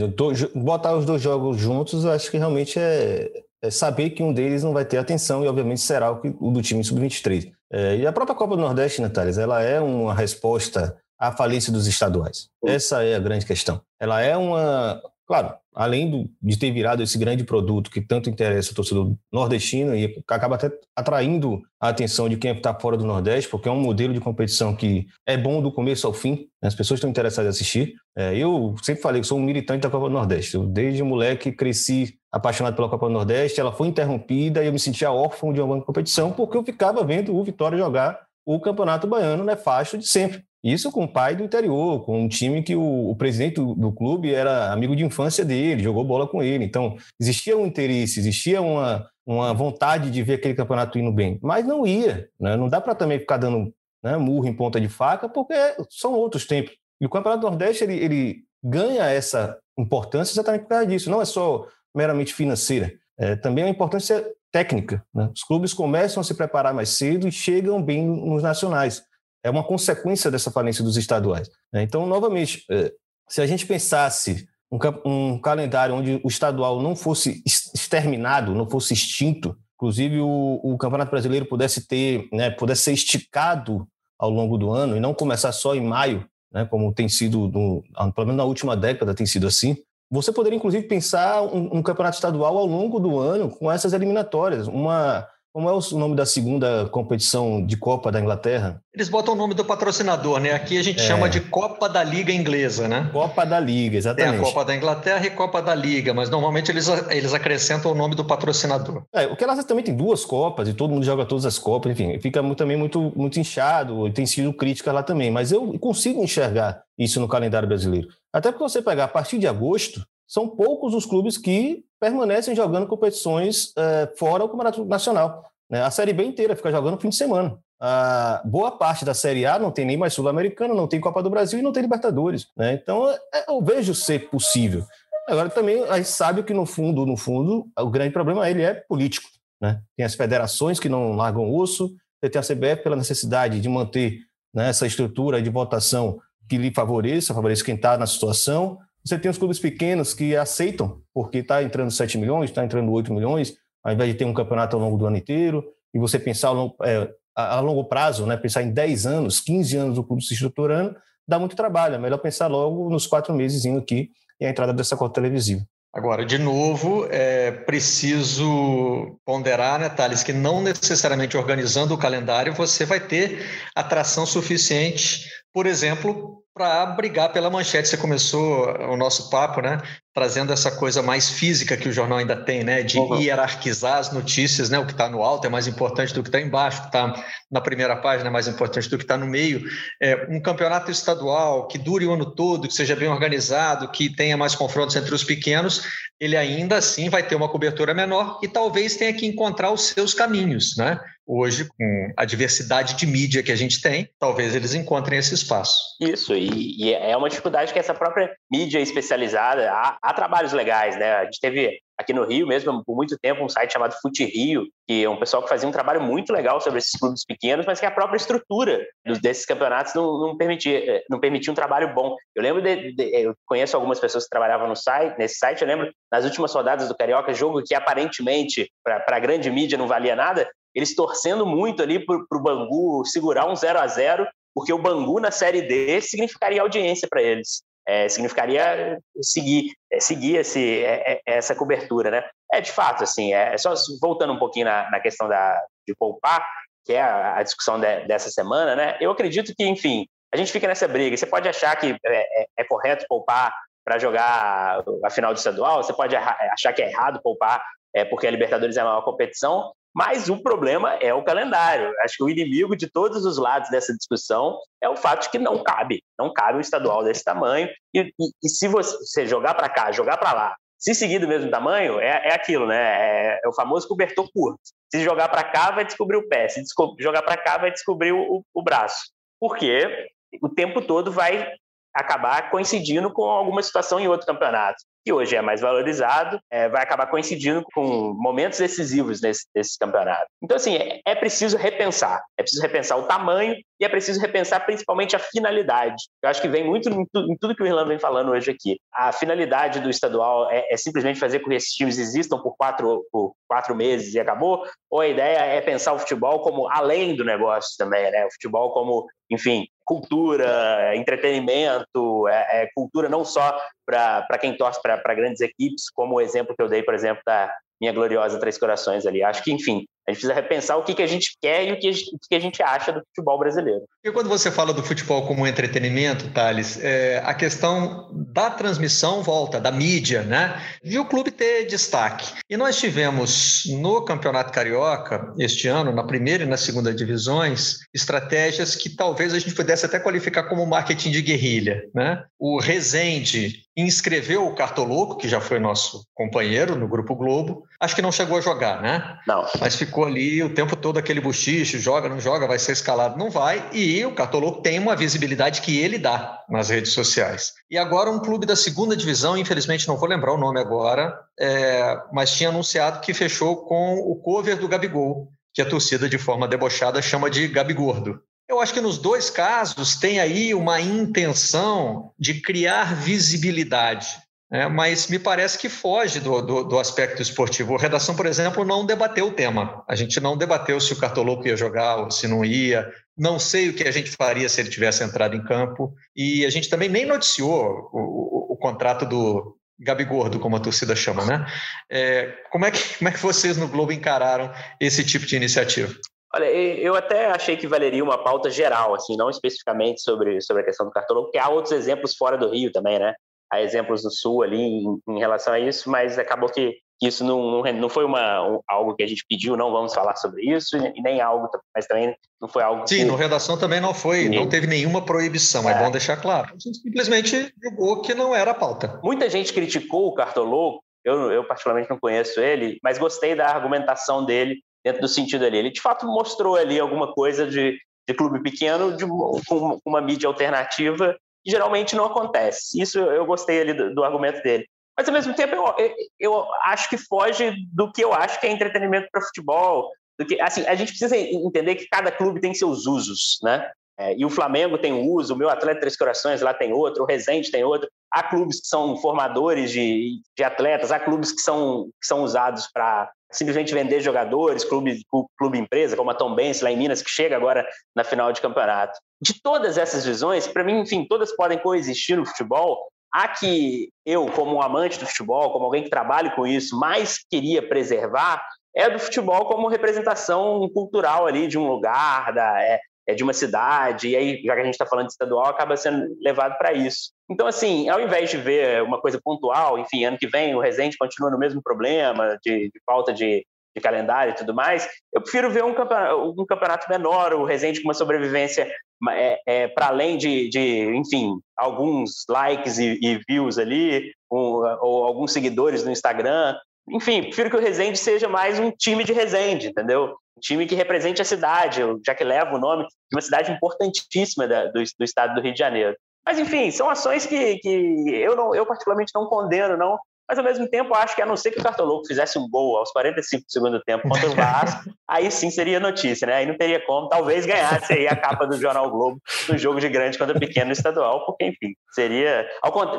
[0.54, 3.30] botar os dois jogos juntos, eu acho que realmente é,
[3.62, 6.60] é, saber que um deles não vai ter atenção e, obviamente, será o, o do
[6.60, 7.52] time sub-23.
[7.72, 11.86] É, e a própria Copa do Nordeste, Natália, ela é uma resposta à falência dos
[11.86, 12.48] estaduais.
[12.64, 13.80] Essa é a grande questão.
[14.00, 18.72] Ela é uma, claro, além do, de ter virado esse grande produto que tanto interessa
[18.72, 23.50] o torcedor nordestino e acaba até atraindo a atenção de quem está fora do Nordeste,
[23.50, 26.68] porque é um modelo de competição que é bom do começo ao fim, né?
[26.68, 27.94] as pessoas estão interessadas em assistir.
[28.16, 30.54] É, eu sempre falei que sou um militante da Copa do Nordeste.
[30.54, 34.78] Eu, desde moleque, cresci apaixonado pela Copa do Nordeste, ela foi interrompida e eu me
[34.78, 39.44] sentia órfão de uma competição porque eu ficava vendo o Vitória jogar o Campeonato Baiano
[39.44, 40.44] nefasto de sempre.
[40.66, 43.92] Isso com o pai do interior, com um time que o, o presidente do, do,
[43.92, 46.64] clube era amigo de infância dele, jogou bola com ele.
[46.64, 51.38] Então, existia um interesse, existia uma, uma vontade de ver aquele campeonato indo bem.
[51.40, 52.28] Mas não ia.
[52.40, 52.56] Né?
[52.56, 55.54] Não dá para também ficar dando né, murro em ponta de faca, porque
[55.88, 56.74] são outros tempos.
[57.00, 61.08] E o Campeonato Nordeste ele, ele ganha essa importância exatamente por causa disso.
[61.08, 62.92] Não é só meramente financeira.
[63.16, 65.00] É, também é uma importância técnica.
[65.14, 65.30] Né?
[65.32, 69.04] Os clubes começam a se preparar mais cedo e chegam bem nos nacionais
[69.46, 71.48] é uma consequência dessa falência dos estaduais.
[71.72, 71.84] Né?
[71.84, 72.92] Então, novamente, é,
[73.28, 78.92] se a gente pensasse um, um calendário onde o estadual não fosse exterminado, não fosse
[78.92, 83.86] extinto, inclusive o, o Campeonato Brasileiro pudesse ter, né, pudesse ser esticado
[84.18, 87.84] ao longo do ano e não começar só em maio, né, como tem sido, no,
[88.14, 89.76] pelo menos na última década tem sido assim,
[90.10, 94.66] você poderia inclusive pensar um, um campeonato estadual ao longo do ano com essas eliminatórias,
[94.66, 95.24] uma
[95.56, 98.78] como é o nome da segunda competição de Copa da Inglaterra?
[98.92, 100.52] Eles botam o nome do patrocinador, né?
[100.52, 101.02] Aqui a gente é.
[101.02, 103.08] chama de Copa da Liga Inglesa, né?
[103.10, 104.32] Copa da Liga, exatamente.
[104.32, 107.94] Tem a Copa da Inglaterra e Copa da Liga, mas normalmente eles, eles acrescentam o
[107.94, 109.04] nome do patrocinador.
[109.14, 111.90] É, o que elas também tem duas Copas e todo mundo joga todas as Copas,
[111.90, 116.22] enfim, fica muito, também muito, muito inchado, tem sido crítica lá também, mas eu consigo
[116.22, 118.08] enxergar isso no calendário brasileiro.
[118.30, 122.86] Até porque você pegar a partir de agosto, são poucos os clubes que permanecem jogando
[122.86, 125.44] competições é, fora o Campeonato Nacional.
[125.70, 125.82] Né?
[125.82, 127.58] A Série B inteira fica jogando fim de semana.
[127.80, 131.30] A boa parte da Série A não tem nem mais Sul-Americana, não tem Copa do
[131.30, 132.46] Brasil e não tem Libertadores.
[132.56, 132.74] Né?
[132.74, 134.84] Então, é, eu vejo ser possível.
[135.28, 138.74] Agora, também, a gente sabe que, no fundo, no fundo, o grande problema ele é
[138.74, 139.28] político.
[139.60, 139.80] Né?
[139.96, 144.20] Tem as federações que não largam osso, tem a CBF pela necessidade de manter
[144.54, 149.30] né, essa estrutura de votação que lhe favoreça, favoreça quem está na situação, você tem
[149.30, 153.92] os clubes pequenos que aceitam, porque está entrando 7 milhões, está entrando 8 milhões, ao
[153.92, 155.64] invés de ter um campeonato ao longo do ano inteiro,
[155.94, 159.76] e você pensar a longo, é, a longo prazo, né, pensar em 10 anos, 15
[159.76, 161.94] anos do clube se estruturando, dá muito trabalho.
[161.94, 165.62] É melhor pensar logo nos quatro meses aqui e a entrada dessa cota televisiva.
[165.94, 172.84] Agora, de novo, é preciso ponderar, né, Thales, que não necessariamente organizando o calendário você
[172.84, 177.86] vai ter atração suficiente, por exemplo, para brigar pela manchete.
[177.86, 179.78] Você começou o nosso papo, né?
[180.14, 182.82] Trazendo essa coisa mais física que o jornal ainda tem, né?
[182.82, 183.20] De uhum.
[183.20, 184.78] hierarquizar as notícias, né?
[184.78, 187.22] O que está no alto é mais importante do que está embaixo, o que está
[187.50, 189.68] na primeira página é mais importante do que está no meio.
[190.00, 194.38] É, um campeonato estadual que dure o ano todo, que seja bem organizado, que tenha
[194.38, 195.82] mais confrontos entre os pequenos,
[196.18, 200.14] ele ainda assim vai ter uma cobertura menor e talvez tenha que encontrar os seus
[200.14, 200.98] caminhos, né?
[201.26, 205.96] Hoje, com a diversidade de mídia que a gente tem, talvez eles encontrem esse espaço.
[206.00, 210.96] Isso, e, e é uma dificuldade que essa própria mídia especializada, há, há, trabalhos legais,
[210.96, 211.14] né?
[211.14, 214.66] A gente teve aqui no Rio mesmo, por muito tempo, um site chamado Fute Rio,
[214.86, 217.80] que é um pessoal que fazia um trabalho muito legal sobre esses clubes pequenos, mas
[217.80, 218.86] que a própria estrutura
[219.20, 222.14] desses campeonatos não, não, permitia, eh, não permitia um trabalho bom.
[222.34, 225.68] Eu lembro, de, de, eu conheço algumas pessoas que trabalhavam no site, nesse site, eu
[225.68, 230.14] lembro nas últimas rodadas do Carioca, jogo que aparentemente para a grande mídia não valia
[230.14, 234.78] nada, eles torcendo muito ali para o Bangu segurar um 0 a 0 porque o
[234.78, 237.62] Bangu na Série D significaria audiência para eles.
[237.88, 242.28] É, significaria seguir, é, seguir esse, é, é essa cobertura, né?
[242.52, 245.94] É de fato, assim, é, é só voltando um pouquinho na, na questão da, de
[245.94, 246.46] poupar,
[246.84, 248.98] que é a, a discussão de, dessa semana, né?
[249.00, 251.16] Eu acredito que, enfim, a gente fica nessa briga.
[251.16, 253.54] Você pode achar que é, é correto poupar
[253.84, 257.62] para jogar a final do estadual, você pode achar que é errado poupar
[257.94, 261.90] é, porque a Libertadores é a maior competição, mas o problema é o calendário.
[262.02, 265.38] Acho que o inimigo de todos os lados dessa discussão é o fato de que
[265.38, 267.66] não cabe, não cabe um estadual desse tamanho.
[267.94, 271.50] E, e, e se você jogar para cá, jogar para lá, se seguir do mesmo
[271.50, 272.76] tamanho, é, é aquilo, né?
[272.76, 274.60] É, é, o famoso cobertor curto.
[274.92, 276.46] Se jogar para cá, vai descobrir o pé.
[276.46, 276.62] Se
[276.98, 279.10] jogar para cá, vai descobrir o, o braço.
[279.40, 280.10] Porque
[280.42, 281.54] o tempo todo vai
[281.94, 284.76] acabar coincidindo com alguma situação em outro campeonato
[285.06, 290.26] que hoje é mais valorizado, é, vai acabar coincidindo com momentos decisivos nesse, nesse campeonato.
[290.42, 292.20] Então, assim, é, é, preciso repensar.
[292.36, 296.02] É preciso repensar o tamanho e é preciso repensar principalmente a finalidade.
[296.20, 298.50] Eu acho que vem muito em, tu, em tudo que o Irlanda vem falando hoje
[298.50, 298.80] aqui.
[298.92, 303.04] A finalidade do estadual é, é, simplesmente fazer com que esses times existam por quatro,
[303.12, 304.64] por quatro meses e acabou?
[304.90, 308.26] Ou a ideia é pensar o futebol como além do negócio também, né?
[308.26, 313.56] O futebol como, enfim, cultura, entretenimento, é, é cultura não só
[313.86, 317.54] para quem torce para grandes equipes, como o exemplo que eu dei, por exemplo, da
[317.80, 319.22] minha gloriosa Três Corações ali.
[319.22, 321.78] Acho que, enfim, a gente precisa repensar o que, que a gente quer e o
[321.80, 323.82] que, o que a gente acha do futebol brasileiro.
[324.04, 329.60] E quando você fala do futebol como entretenimento, Thales, é, a questão da transmissão volta,
[329.60, 330.62] da mídia, né?
[330.84, 332.32] E o clube ter destaque.
[332.48, 338.76] E nós tivemos no Campeonato Carioca, este ano, na primeira e na segunda divisões, estratégias
[338.76, 342.22] que talvez a gente pudesse até qualificar como marketing de guerrilha, né?
[342.38, 347.64] O Resende inscreveu o Cartoloco, que já foi nosso companheiro no Grupo Globo.
[347.78, 349.18] Acho que não chegou a jogar, né?
[349.26, 349.44] Não.
[349.60, 353.30] Mas ficou ali o tempo todo aquele buchicho, joga, não joga, vai ser escalado, não
[353.30, 353.68] vai.
[353.72, 357.52] E o Cartoloco tem uma visibilidade que ele dá nas redes sociais.
[357.70, 361.98] E agora um clube da segunda divisão, infelizmente não vou lembrar o nome agora, é,
[362.12, 366.48] mas tinha anunciado que fechou com o cover do Gabigol, que a torcida de forma
[366.48, 368.20] debochada chama de Gabigordo.
[368.56, 374.06] Eu acho que nos dois casos tem aí uma intenção de criar visibilidade,
[374.50, 374.66] né?
[374.66, 377.76] mas me parece que foge do, do, do, aspecto esportivo.
[377.76, 379.84] A redação, por exemplo, não debateu o tema.
[379.86, 382.90] A gente não debateu se o Cartoloco ia jogar ou se não ia.
[383.14, 385.92] Não sei o que a gente faria se ele tivesse entrado em campo.
[386.16, 390.96] E a gente também nem noticiou o, o, o contrato do, Gabigordo, como a torcida
[390.96, 391.46] chama, né?
[391.90, 394.50] É, como, é que, como é que vocês no Globo encararam
[394.80, 395.94] esse tipo de iniciativa?
[396.34, 400.66] Olha, eu até achei que valeria uma pauta geral, assim, não especificamente sobre, sobre a
[400.66, 403.14] questão do cartoloco, porque há outros exemplos fora do Rio também, né?
[403.50, 407.62] Há exemplos do Sul ali em, em relação a isso, mas acabou que isso não,
[407.62, 410.76] não, não foi uma, um, algo que a gente pediu, não vamos falar sobre isso,
[410.76, 412.86] e nem algo, mas também não foi algo.
[412.86, 413.04] Sim, que...
[413.04, 415.72] no redação também não foi, não teve nenhuma proibição, é.
[415.72, 416.48] é bom deixar claro.
[416.48, 418.98] A gente simplesmente julgou que não era a pauta.
[419.02, 424.24] Muita gente criticou o Cartoloco, eu, eu particularmente não conheço ele, mas gostei da argumentação
[424.24, 425.58] dele dentro do sentido ali.
[425.58, 427.76] Ele de fato mostrou ali alguma coisa de,
[428.08, 432.80] de clube pequeno de, com uma mídia alternativa que geralmente não acontece.
[432.80, 434.64] Isso eu gostei ali do, do argumento dele.
[434.96, 438.50] Mas ao mesmo tempo eu, eu, acho que foge do que eu acho que é
[438.50, 439.90] entretenimento para futebol.
[440.18, 443.68] Do que, assim, a gente precisa entender que cada clube tem seus usos, né?
[443.98, 447.02] É, e o Flamengo tem um uso, o meu Atleta Três Corações lá tem outro,
[447.02, 447.88] o Resende tem outro.
[448.12, 452.68] Há clubes que são formadores de, de atletas, há clubes que são, que são usados
[452.72, 455.02] para simplesmente vender jogadores, clube,
[455.36, 458.40] clube empresa, como a Tom Benz lá em Minas, que chega agora na final de
[458.40, 458.98] campeonato.
[459.20, 462.88] De todas essas visões, para mim, enfim, todas podem coexistir no futebol.
[463.12, 467.18] Há que eu, como um amante do futebol, como alguém que trabalha com isso, mais
[467.30, 468.42] queria preservar
[468.76, 473.32] é do futebol como representação cultural ali de um lugar, da, é, é de uma
[473.32, 476.72] cidade, e aí, já que a gente está falando de estadual, acaba sendo levado para
[476.72, 477.12] isso.
[477.30, 480.98] Então, assim, ao invés de ver uma coisa pontual, enfim, ano que vem o Resende
[480.98, 483.46] continua no mesmo problema de, de falta de,
[483.76, 487.80] de, calendário e tudo mais, eu prefiro ver um campeonato, um campeonato menor, o Resende
[487.80, 488.68] com uma sobrevivência
[489.10, 495.04] é, é, para além de, de, enfim, alguns likes e, e views ali, ou, ou,
[495.04, 496.56] alguns seguidores no Instagram.
[496.90, 500.16] Enfim, prefiro que o Resende seja mais um time de Resende, entendeu?
[500.36, 504.46] Um time que represente a cidade, já que leva o nome de uma cidade importantíssima
[504.46, 505.96] da, do, do estado do Rio de Janeiro.
[506.24, 509.96] Mas, enfim, são ações que, que eu, não, eu particularmente não condeno, não,
[510.28, 512.76] mas ao mesmo tempo acho que a não ser que o Cartoloco fizesse um gol
[512.76, 516.34] aos 45 do segundo tempo contra o Vasco, aí sim seria notícia, né?
[516.34, 519.88] Aí não teria como, talvez ganhasse aí a capa do Jornal Globo no jogo de
[519.88, 522.46] grande contra pequeno estadual, porque enfim, seria.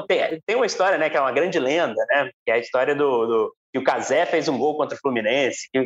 [0.08, 2.30] Tem, tem uma história, né, que é uma grande lenda, né?
[2.46, 5.70] Que é a história do, do que o Casé fez um gol contra o Fluminense.
[5.72, 5.80] Que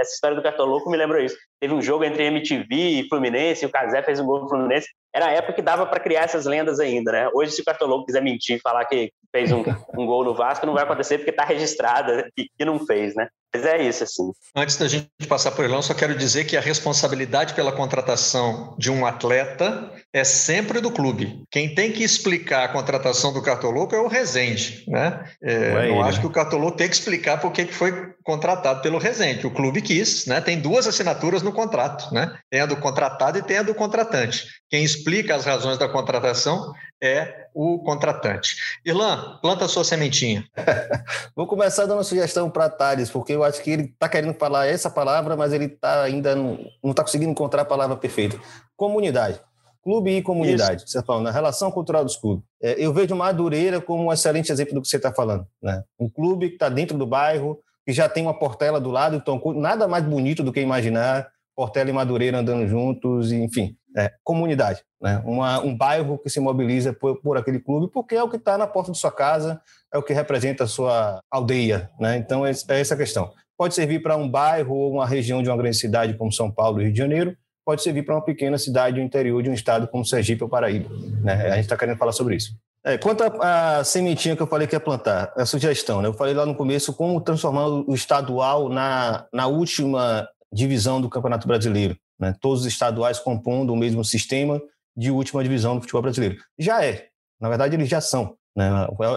[0.00, 1.36] essa história do Cartoloco me lembrou isso.
[1.60, 4.88] Teve um jogo entre MTV e Fluminense, e o Casé fez um gol no Fluminense.
[5.18, 7.28] Era a época que dava para criar essas lendas ainda, né?
[7.34, 9.64] Hoje, se o Cartoloco quiser mentir e falar que fez um,
[9.98, 13.28] um gol no Vasco, não vai acontecer porque está registrada e, e não fez, né?
[13.52, 14.30] Mas é isso, assim.
[14.54, 18.90] Antes da gente passar por Elão, só quero dizer que a responsabilidade pela contratação de
[18.90, 21.42] um atleta é sempre do clube.
[21.50, 25.24] Quem tem que explicar a contratação do Cartoloco é o Rezende, né?
[25.42, 26.20] É, não ele, acho né?
[26.20, 29.46] que o Cartoloco tem que explicar por que foi contratado pelo Rezende.
[29.46, 30.40] O clube quis, né?
[30.40, 32.38] Tem duas assinaturas no contrato, né?
[32.50, 34.46] Tem a do contratado e tem a do contratante.
[34.70, 38.56] Quem explica as razões da contratação é o contratante.
[38.84, 40.44] Irlan, planta a sua sementinha.
[41.34, 44.66] Vou começar dando uma sugestão para Thales, porque eu acho que ele está querendo falar
[44.66, 48.38] essa palavra, mas ele tá ainda não está conseguindo encontrar a palavra perfeita.
[48.76, 49.40] Comunidade.
[49.82, 50.82] Clube e comunidade.
[50.82, 50.92] Isso.
[50.92, 52.44] Você está falando, a relação cultural dos clubes.
[52.62, 55.46] É, eu vejo Madureira como um excelente exemplo do que você está falando.
[55.62, 55.82] Né?
[55.98, 59.40] Um clube que está dentro do bairro, que já tem uma portela do lado, então
[59.54, 61.26] nada mais bonito do que imaginar
[61.58, 65.20] Portela e Madureira andando juntos, enfim, é, comunidade, né?
[65.26, 68.56] Uma, um bairro que se mobiliza por, por aquele clube, porque é o que está
[68.56, 69.60] na porta de sua casa,
[69.92, 72.16] é o que representa a sua aldeia, né?
[72.16, 73.32] Então é, é essa a questão.
[73.56, 76.80] Pode servir para um bairro ou uma região de uma grande cidade como São Paulo
[76.80, 77.36] Rio de Janeiro,
[77.66, 80.88] pode servir para uma pequena cidade do interior de um estado como Sergipe ou Paraíba,
[81.24, 81.48] né?
[81.48, 82.52] A gente está querendo falar sobre isso.
[82.84, 86.06] É, quanto à sementinha que eu falei que ia plantar, a sugestão, né?
[86.06, 91.46] Eu falei lá no começo como transformar o estadual na, na última divisão do Campeonato
[91.46, 92.34] Brasileiro, né?
[92.40, 94.60] todos os estaduais compondo o mesmo sistema
[94.96, 96.36] de última divisão do futebol brasileiro.
[96.58, 97.08] Já é,
[97.40, 98.36] na verdade eles já são.
[98.56, 98.68] Né?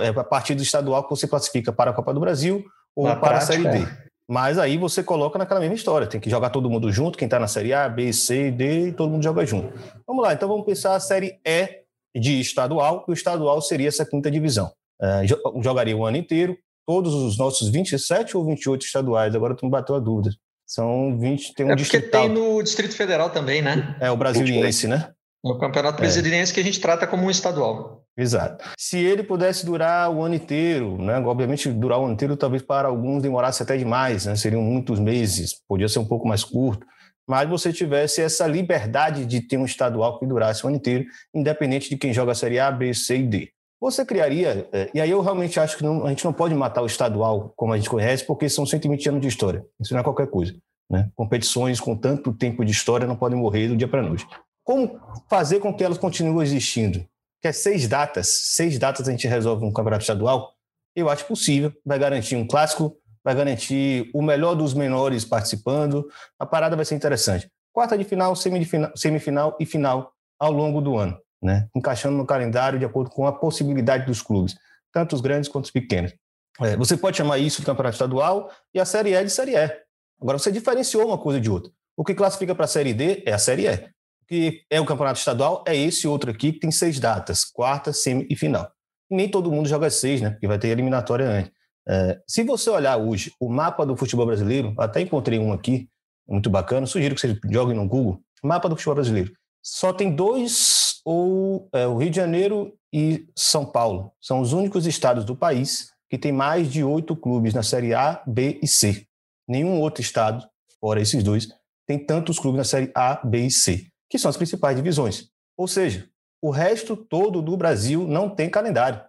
[0.03, 2.63] É a partir do estadual que você classifica para a Copa do Brasil
[2.95, 3.89] ou na para prática, a Série D.
[3.89, 4.11] É.
[4.27, 7.39] Mas aí você coloca naquela mesma história, tem que jogar todo mundo junto, quem está
[7.39, 9.73] na Série A, B, C, D, e todo mundo joga junto.
[10.07, 11.82] Vamos lá, então vamos pensar a Série E
[12.15, 14.71] de estadual, e o estadual seria essa quinta divisão.
[15.01, 15.23] É,
[15.61, 19.95] jogaria o ano inteiro, todos os nossos 27 ou 28 estaduais, agora tu me bateu
[19.95, 20.34] a dúvida.
[20.72, 23.93] São 20, tem um é porque tem no Distrito Federal também, né?
[23.99, 25.11] É o brasiliense, né?
[25.43, 26.05] O campeonato é.
[26.05, 26.55] brasiliense é.
[26.55, 28.05] que a gente trata como um estadual.
[28.17, 28.63] Exato.
[28.80, 31.19] Se ele pudesse durar o ano inteiro, né?
[31.19, 34.36] Obviamente, durar o ano inteiro talvez para alguns demorasse até demais, né?
[34.38, 36.88] Seriam muitos meses, podia ser um pouco mais curto.
[37.28, 41.03] Mas você tivesse essa liberdade de ter um estadual que durasse o ano inteiro,
[41.36, 43.51] independente de quem joga a Série A, B, C e D.
[43.82, 46.84] Você criaria, é, e aí eu realmente acho que não, a gente não pode matar
[46.84, 49.65] o estadual como a gente conhece, porque são 120 anos de história.
[49.79, 50.55] Isso não é qualquer coisa.
[50.88, 51.09] Né?
[51.15, 54.27] Competições com tanto tempo de história não podem morrer do dia para a noite.
[54.63, 57.03] Como fazer com que elas continuem existindo?
[57.41, 60.53] Que é seis datas, seis datas a gente resolve um campeonato estadual?
[60.95, 66.07] Eu acho possível, vai garantir um clássico, vai garantir o melhor dos menores participando,
[66.38, 67.49] a parada vai ser interessante.
[67.73, 71.67] Quarta de final, semifinal, semifinal e final ao longo do ano né?
[71.75, 74.55] encaixando no calendário de acordo com a possibilidade dos clubes,
[74.93, 76.13] tanto os grandes quanto os pequenos.
[76.59, 79.81] É, você pode chamar isso de campeonato estadual e a Série E de Série E.
[80.21, 81.71] Agora, você diferenciou uma coisa de outra.
[81.97, 83.73] O que classifica para a Série D é a Série E.
[83.73, 87.91] O que é o campeonato estadual é esse outro aqui, que tem seis datas, quarta,
[87.91, 88.71] semi e final.
[89.09, 90.29] E nem todo mundo joga seis, né?
[90.29, 91.51] Porque vai ter eliminatória antes.
[91.87, 95.89] É, se você olhar hoje o mapa do futebol brasileiro, até encontrei um aqui,
[96.27, 99.33] muito bacana, sugiro que você jogue no Google, mapa do futebol brasileiro.
[99.61, 104.86] Só tem dois ou é, o Rio de Janeiro e São Paulo são os únicos
[104.86, 109.08] estados do país que tem mais de oito clubes na Série A, B e C.
[109.47, 110.45] Nenhum outro estado,
[110.80, 111.47] fora esses dois,
[111.88, 115.30] tem tantos clubes na Série A, B e C, que são as principais divisões.
[115.58, 116.08] Ou seja,
[116.41, 119.02] o resto todo do Brasil não tem calendário.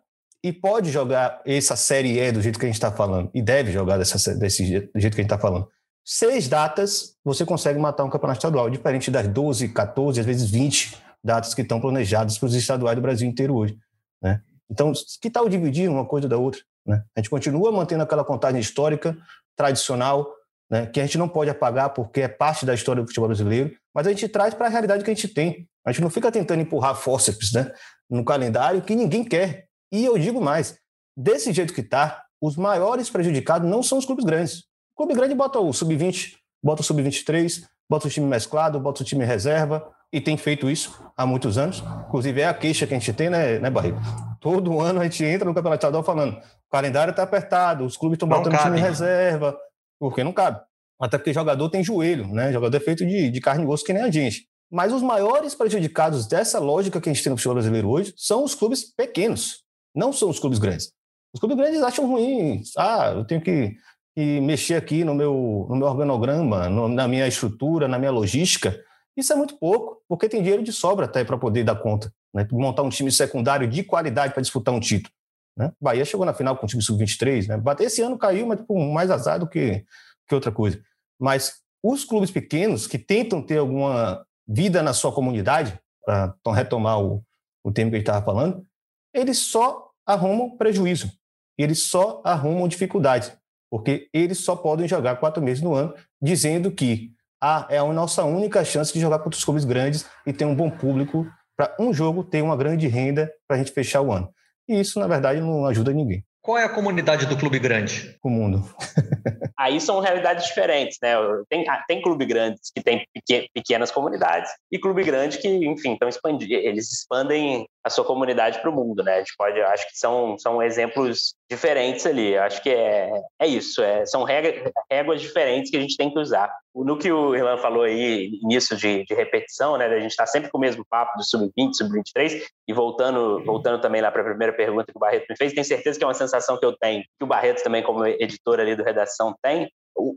[0.45, 3.73] E pode jogar essa Série E do jeito que a gente está falando, e deve
[3.73, 5.69] jogar dessa, desse jeito, do jeito que a gente está falando.
[6.05, 11.01] Seis datas você consegue matar um campeonato estadual, diferente das 12, 14, às vezes 20
[11.23, 13.79] datas que estão planejadas para os estaduais do Brasil inteiro hoje.
[14.23, 14.41] Né?
[14.71, 16.61] Então, que tal dividir uma coisa da outra?
[16.87, 17.03] Né?
[17.17, 19.17] A gente continua mantendo aquela contagem histórica,
[19.57, 20.27] tradicional,
[20.71, 23.71] né, que a gente não pode apagar porque é parte da história do futebol brasileiro,
[23.95, 25.69] mas a gente traz para a realidade que a gente tem.
[25.85, 27.71] A gente não fica tentando empurrar fórceps né,
[28.09, 29.67] no calendário que ninguém quer.
[29.93, 30.79] E eu digo mais,
[31.15, 34.61] desse jeito que está, os maiores prejudicados não são os clubes grandes.
[34.95, 39.05] O clube grande bota o sub-20, bota o sub-23, bota o time mesclado, bota o
[39.05, 41.83] time reserva, e tem feito isso há muitos anos.
[42.07, 43.99] Inclusive, é a queixa que a gente tem, né, né Barriga?
[44.41, 48.17] Todo ano a gente entra no Campeonato Estadual falando: o calendário está apertado, os clubes
[48.17, 49.57] estão botando time reserva,
[49.99, 50.61] porque não cabe.
[51.01, 52.53] Até porque jogador tem joelho, né?
[52.53, 54.47] Jogador é feito de, de carne e osso que nem a gente.
[54.71, 58.45] Mas os maiores prejudicados dessa lógica que a gente tem no futebol brasileiro hoje são
[58.45, 59.63] os clubes pequenos,
[59.95, 60.93] não são os clubes grandes.
[61.35, 62.63] Os clubes grandes acham ruim.
[62.77, 63.75] Ah, eu tenho que,
[64.15, 68.79] que mexer aqui no meu, no meu organograma, no, na minha estrutura, na minha logística.
[69.17, 72.47] Isso é muito pouco, porque tem dinheiro de sobra até para poder dar conta, né?
[72.51, 75.13] montar um time secundário de qualidade para disputar um título.
[75.57, 75.71] Né?
[75.81, 77.63] Bahia chegou na final com o time sub-23, né?
[77.81, 79.85] esse ano caiu, mas tipo, mais azar do que,
[80.27, 80.83] que outra coisa.
[81.21, 87.23] Mas os clubes pequenos que tentam ter alguma vida na sua comunidade, para retomar o,
[87.65, 88.67] o tema que a gente estava falando,
[89.15, 91.13] eles só arrumam prejuízo,
[91.57, 93.33] eles só arrumam dificuldades,
[93.71, 97.13] porque eles só podem jogar quatro meses no ano, dizendo que
[97.43, 100.55] ah, é a nossa única chance de jogar contra os clubes grandes e ter um
[100.55, 101.27] bom público
[101.57, 104.33] para um jogo ter uma grande renda para a gente fechar o ano.
[104.69, 106.25] E isso, na verdade, não ajuda ninguém.
[106.43, 108.19] Qual é a comunidade do clube grande?
[108.21, 108.65] O mundo.
[109.57, 111.15] Aí são realidades diferentes, né?
[111.49, 113.07] Tem, ah, tem clube grande que tem
[113.55, 116.53] pequenas comunidades e clube grande que, enfim, estão expandindo.
[116.53, 119.15] Eles expandem a sua comunidade para o mundo, né?
[119.15, 122.37] A gente pode, acho que são, são exemplos diferentes ali.
[122.37, 126.53] Acho que é, é isso, é, são réguas diferentes que a gente tem que usar.
[126.75, 129.87] No que o Irlan falou aí, nisso de, de repetição, né?
[129.87, 134.01] A gente está sempre com o mesmo papo do sub-20, sub-23, e voltando, voltando também
[134.01, 136.15] lá para a primeira pergunta que o Barreto me fez, tenho certeza que é uma
[136.15, 139.71] sensação que eu tenho, que o Barreto também, como editor ali do Redação, tem,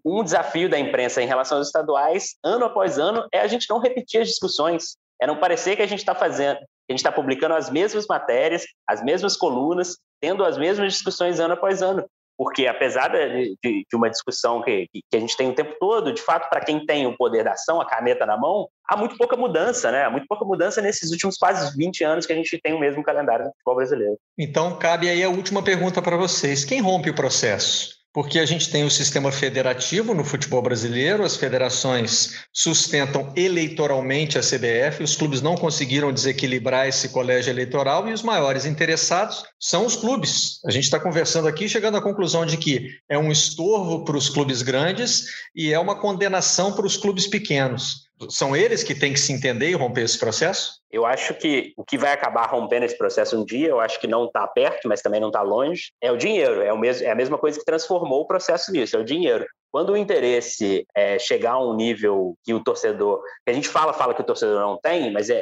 [0.05, 3.79] um desafio da imprensa em relação aos estaduais, ano após ano, é a gente não
[3.79, 4.97] repetir as discussões.
[5.21, 8.65] É não parecer que a gente está fazendo, a gente está publicando as mesmas matérias,
[8.87, 12.05] as mesmas colunas, tendo as mesmas discussões ano após ano.
[12.37, 16.21] Porque, apesar de, de, uma discussão que, que, a gente tem o tempo todo, de
[16.21, 19.37] fato, para quem tem o poder da ação, a caneta na mão, há muito pouca
[19.37, 20.03] mudança, né?
[20.03, 23.03] Há muito pouca mudança nesses últimos quase 20 anos que a gente tem o mesmo
[23.03, 24.17] calendário do futebol brasileiro.
[24.37, 28.04] Então, cabe aí a última pergunta para vocês: quem rompe o processo?
[28.15, 34.41] Porque a gente tem o sistema federativo no futebol brasileiro, as federações sustentam eleitoralmente a
[34.41, 39.97] CBF, os clubes não conseguiram desequilibrar esse colégio eleitoral e os maiores interessados são os
[39.97, 40.61] clubes.
[40.65, 44.29] A gente está conversando aqui, chegando à conclusão de que é um estorvo para os
[44.29, 48.04] clubes grandes e é uma condenação para os clubes pequenos.
[48.29, 50.79] São eles que têm que se entender e romper esse processo?
[50.89, 54.07] Eu acho que o que vai acabar rompendo esse processo um dia, eu acho que
[54.07, 56.61] não está perto, mas também não está longe, é o dinheiro.
[56.61, 59.45] É, o mesmo, é a mesma coisa que transformou o processo nisso, é o dinheiro.
[59.75, 63.91] Quando o interesse é, chegar a um nível que o torcedor, que a gente fala,
[63.91, 65.35] fala que o torcedor não tem, mas é,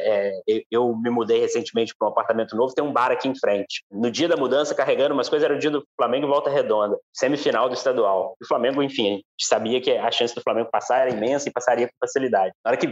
[0.49, 3.85] é eu me mudei recentemente para um apartamento novo, tem um bar aqui em frente.
[3.91, 7.69] No dia da mudança, carregando umas coisas, era o dia do Flamengo Volta Redonda, semifinal
[7.69, 8.35] do estadual.
[8.41, 11.51] O Flamengo, enfim, a gente sabia que a chance do Flamengo passar era imensa e
[11.51, 12.55] passaria com facilidade.
[12.65, 12.87] Na hora que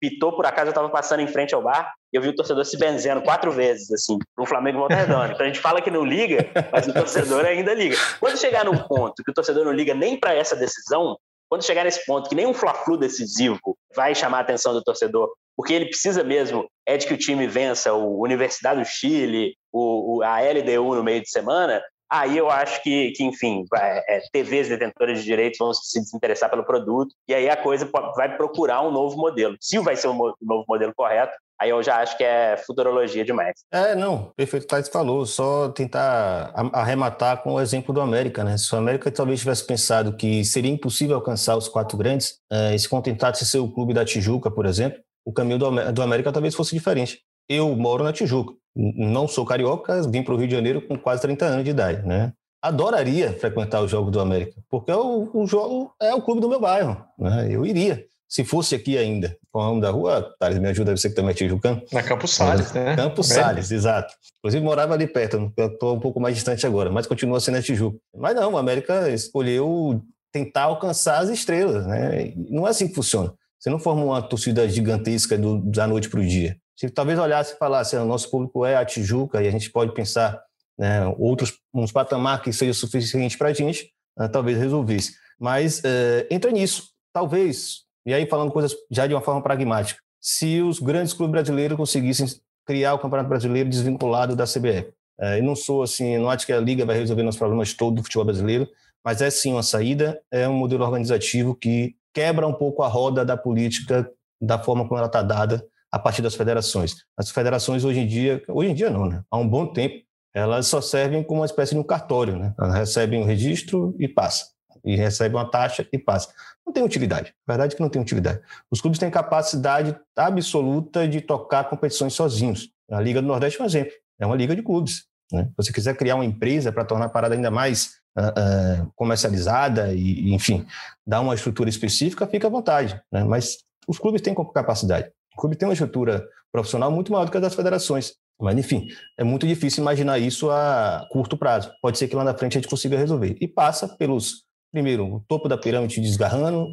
[0.00, 2.78] pitou por acaso, eu estava passando em frente ao bar eu vi o torcedor se
[2.78, 5.32] benzendo quatro vezes, assim, pro Flamengo Volta Redonda.
[5.32, 7.96] Então a gente fala que não liga, mas o torcedor ainda liga.
[8.18, 11.16] Quando chegar num ponto que o torcedor não liga nem para essa decisão,
[11.48, 15.30] quando chegar nesse ponto que nem um Fla-Flu decisivo vai chamar a atenção do torcedor,
[15.56, 20.18] porque ele precisa mesmo é de que o time vença o Universidade do Chile, o,
[20.18, 24.20] o a LDU no meio de semana, Aí eu acho que, que enfim, vai, é,
[24.32, 28.82] TVs detentoras de direitos vão se desinteressar pelo produto e aí a coisa vai procurar
[28.82, 29.56] um novo modelo.
[29.60, 33.54] Se vai ser um novo modelo correto, aí eu já acho que é futurologia demais.
[33.72, 38.56] É, não, perfeito, Thais falou, só tentar arrematar com o exemplo do América, né?
[38.56, 42.78] Se o América talvez tivesse pensado que seria impossível alcançar os quatro grandes é, e
[42.78, 46.74] se contentasse ser o clube da Tijuca, por exemplo, o caminho do América talvez fosse
[46.74, 47.20] diferente.
[47.48, 51.22] Eu moro na Tijuca, não sou carioca, vim para o Rio de Janeiro com quase
[51.22, 52.32] 30 anos de idade, né?
[52.62, 56.60] Adoraria frequentar o jogo do América, porque o, o jogo é o clube do meu
[56.60, 57.46] bairro, né?
[57.50, 58.04] Eu iria.
[58.28, 61.30] Se fosse aqui ainda, com o nome da rua, Thales, me ajuda, você que também
[61.30, 61.80] é tijucano.
[61.92, 62.96] Na Campos Salles, né?
[62.96, 64.12] Campos Salles, exato.
[64.38, 67.98] Inclusive morava ali perto, estou um pouco mais distante agora, mas continua sendo a Tijuca.
[68.16, 70.02] Mas não, o América escolheu
[70.32, 72.32] tentar alcançar as estrelas, né?
[72.50, 73.32] Não é assim que funciona.
[73.58, 76.56] Você não forma uma torcida gigantesca do, da noite para o dia.
[76.76, 79.94] Se talvez olhasse e falasse, o nosso público é a Tijuca e a gente pode
[79.94, 80.38] pensar
[80.78, 85.14] né, outros uns patamar que seja suficiente para a gente, uh, talvez resolvesse.
[85.40, 90.62] Mas uh, entra nisso, talvez, e aí falando coisas já de uma forma pragmática, se
[90.62, 92.26] os grandes clubes brasileiros conseguissem
[92.64, 94.88] criar o Campeonato Brasileiro desvinculado da CBF.
[95.20, 97.96] Uh, eu não sou assim, não acho que a Liga vai resolver os problemas todos
[97.96, 98.68] do futebol brasileiro,
[99.04, 103.24] mas é sim uma saída, é um modelo organizativo que quebra um pouco a roda
[103.24, 106.96] da política da forma como ela está dada a partir das federações.
[107.16, 109.22] As federações hoje em dia, hoje em dia não, né?
[109.30, 110.04] Há um bom tempo,
[110.34, 112.54] elas só servem como uma espécie de um cartório, né?
[112.58, 114.55] Elas recebem o um registro e passa.
[114.86, 116.32] E recebem uma taxa e passa.
[116.64, 117.34] Não tem utilidade.
[117.46, 118.40] A verdade é que não tem utilidade.
[118.70, 122.70] Os clubes têm capacidade absoluta de tocar competições sozinhos.
[122.90, 123.92] A Liga do Nordeste é um exemplo.
[124.18, 125.04] É uma liga de clubes.
[125.32, 125.44] Né?
[125.44, 129.92] Se você quiser criar uma empresa para tornar a parada ainda mais uh, uh, comercializada
[129.92, 130.66] e, enfim,
[131.06, 133.00] dar uma estrutura específica, fica à vontade.
[133.12, 133.24] Né?
[133.24, 133.58] Mas
[133.88, 135.10] os clubes têm capacidade.
[135.34, 138.14] O clube tem uma estrutura profissional muito maior do que a das federações.
[138.40, 141.72] Mas, enfim, é muito difícil imaginar isso a curto prazo.
[141.80, 143.36] Pode ser que lá na frente a gente consiga resolver.
[143.40, 144.44] E passa pelos,
[144.76, 146.68] primeiro, o topo da pirâmide desgarrando,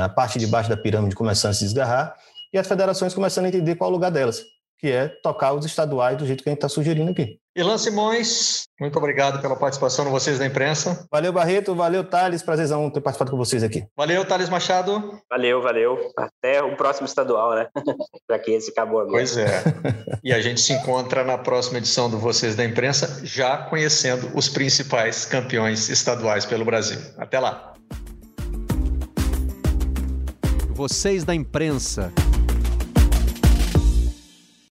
[0.00, 2.16] a parte de baixo da pirâmide começando a se desgarrar,
[2.50, 4.42] e as federações começando a entender qual é o lugar delas
[4.78, 7.38] que é tocar os estaduais do jeito que a gente está sugerindo aqui.
[7.56, 11.06] Ilan Simões, muito obrigado pela participação de vocês da imprensa.
[11.08, 11.72] Valeu, Barreto.
[11.72, 12.42] Valeu, Thales.
[12.42, 13.86] Prazerzão ter participado com vocês aqui.
[13.96, 15.20] Valeu, Thales Machado.
[15.30, 16.10] Valeu, valeu.
[16.18, 17.68] Até o próximo estadual, né?
[18.26, 19.12] Para que esse acabou agora.
[19.12, 19.62] Pois é.
[20.24, 24.48] e a gente se encontra na próxima edição do Vocês da Imprensa, já conhecendo os
[24.48, 26.98] principais campeões estaduais pelo Brasil.
[27.16, 27.74] Até lá.
[30.70, 32.12] Vocês da Imprensa.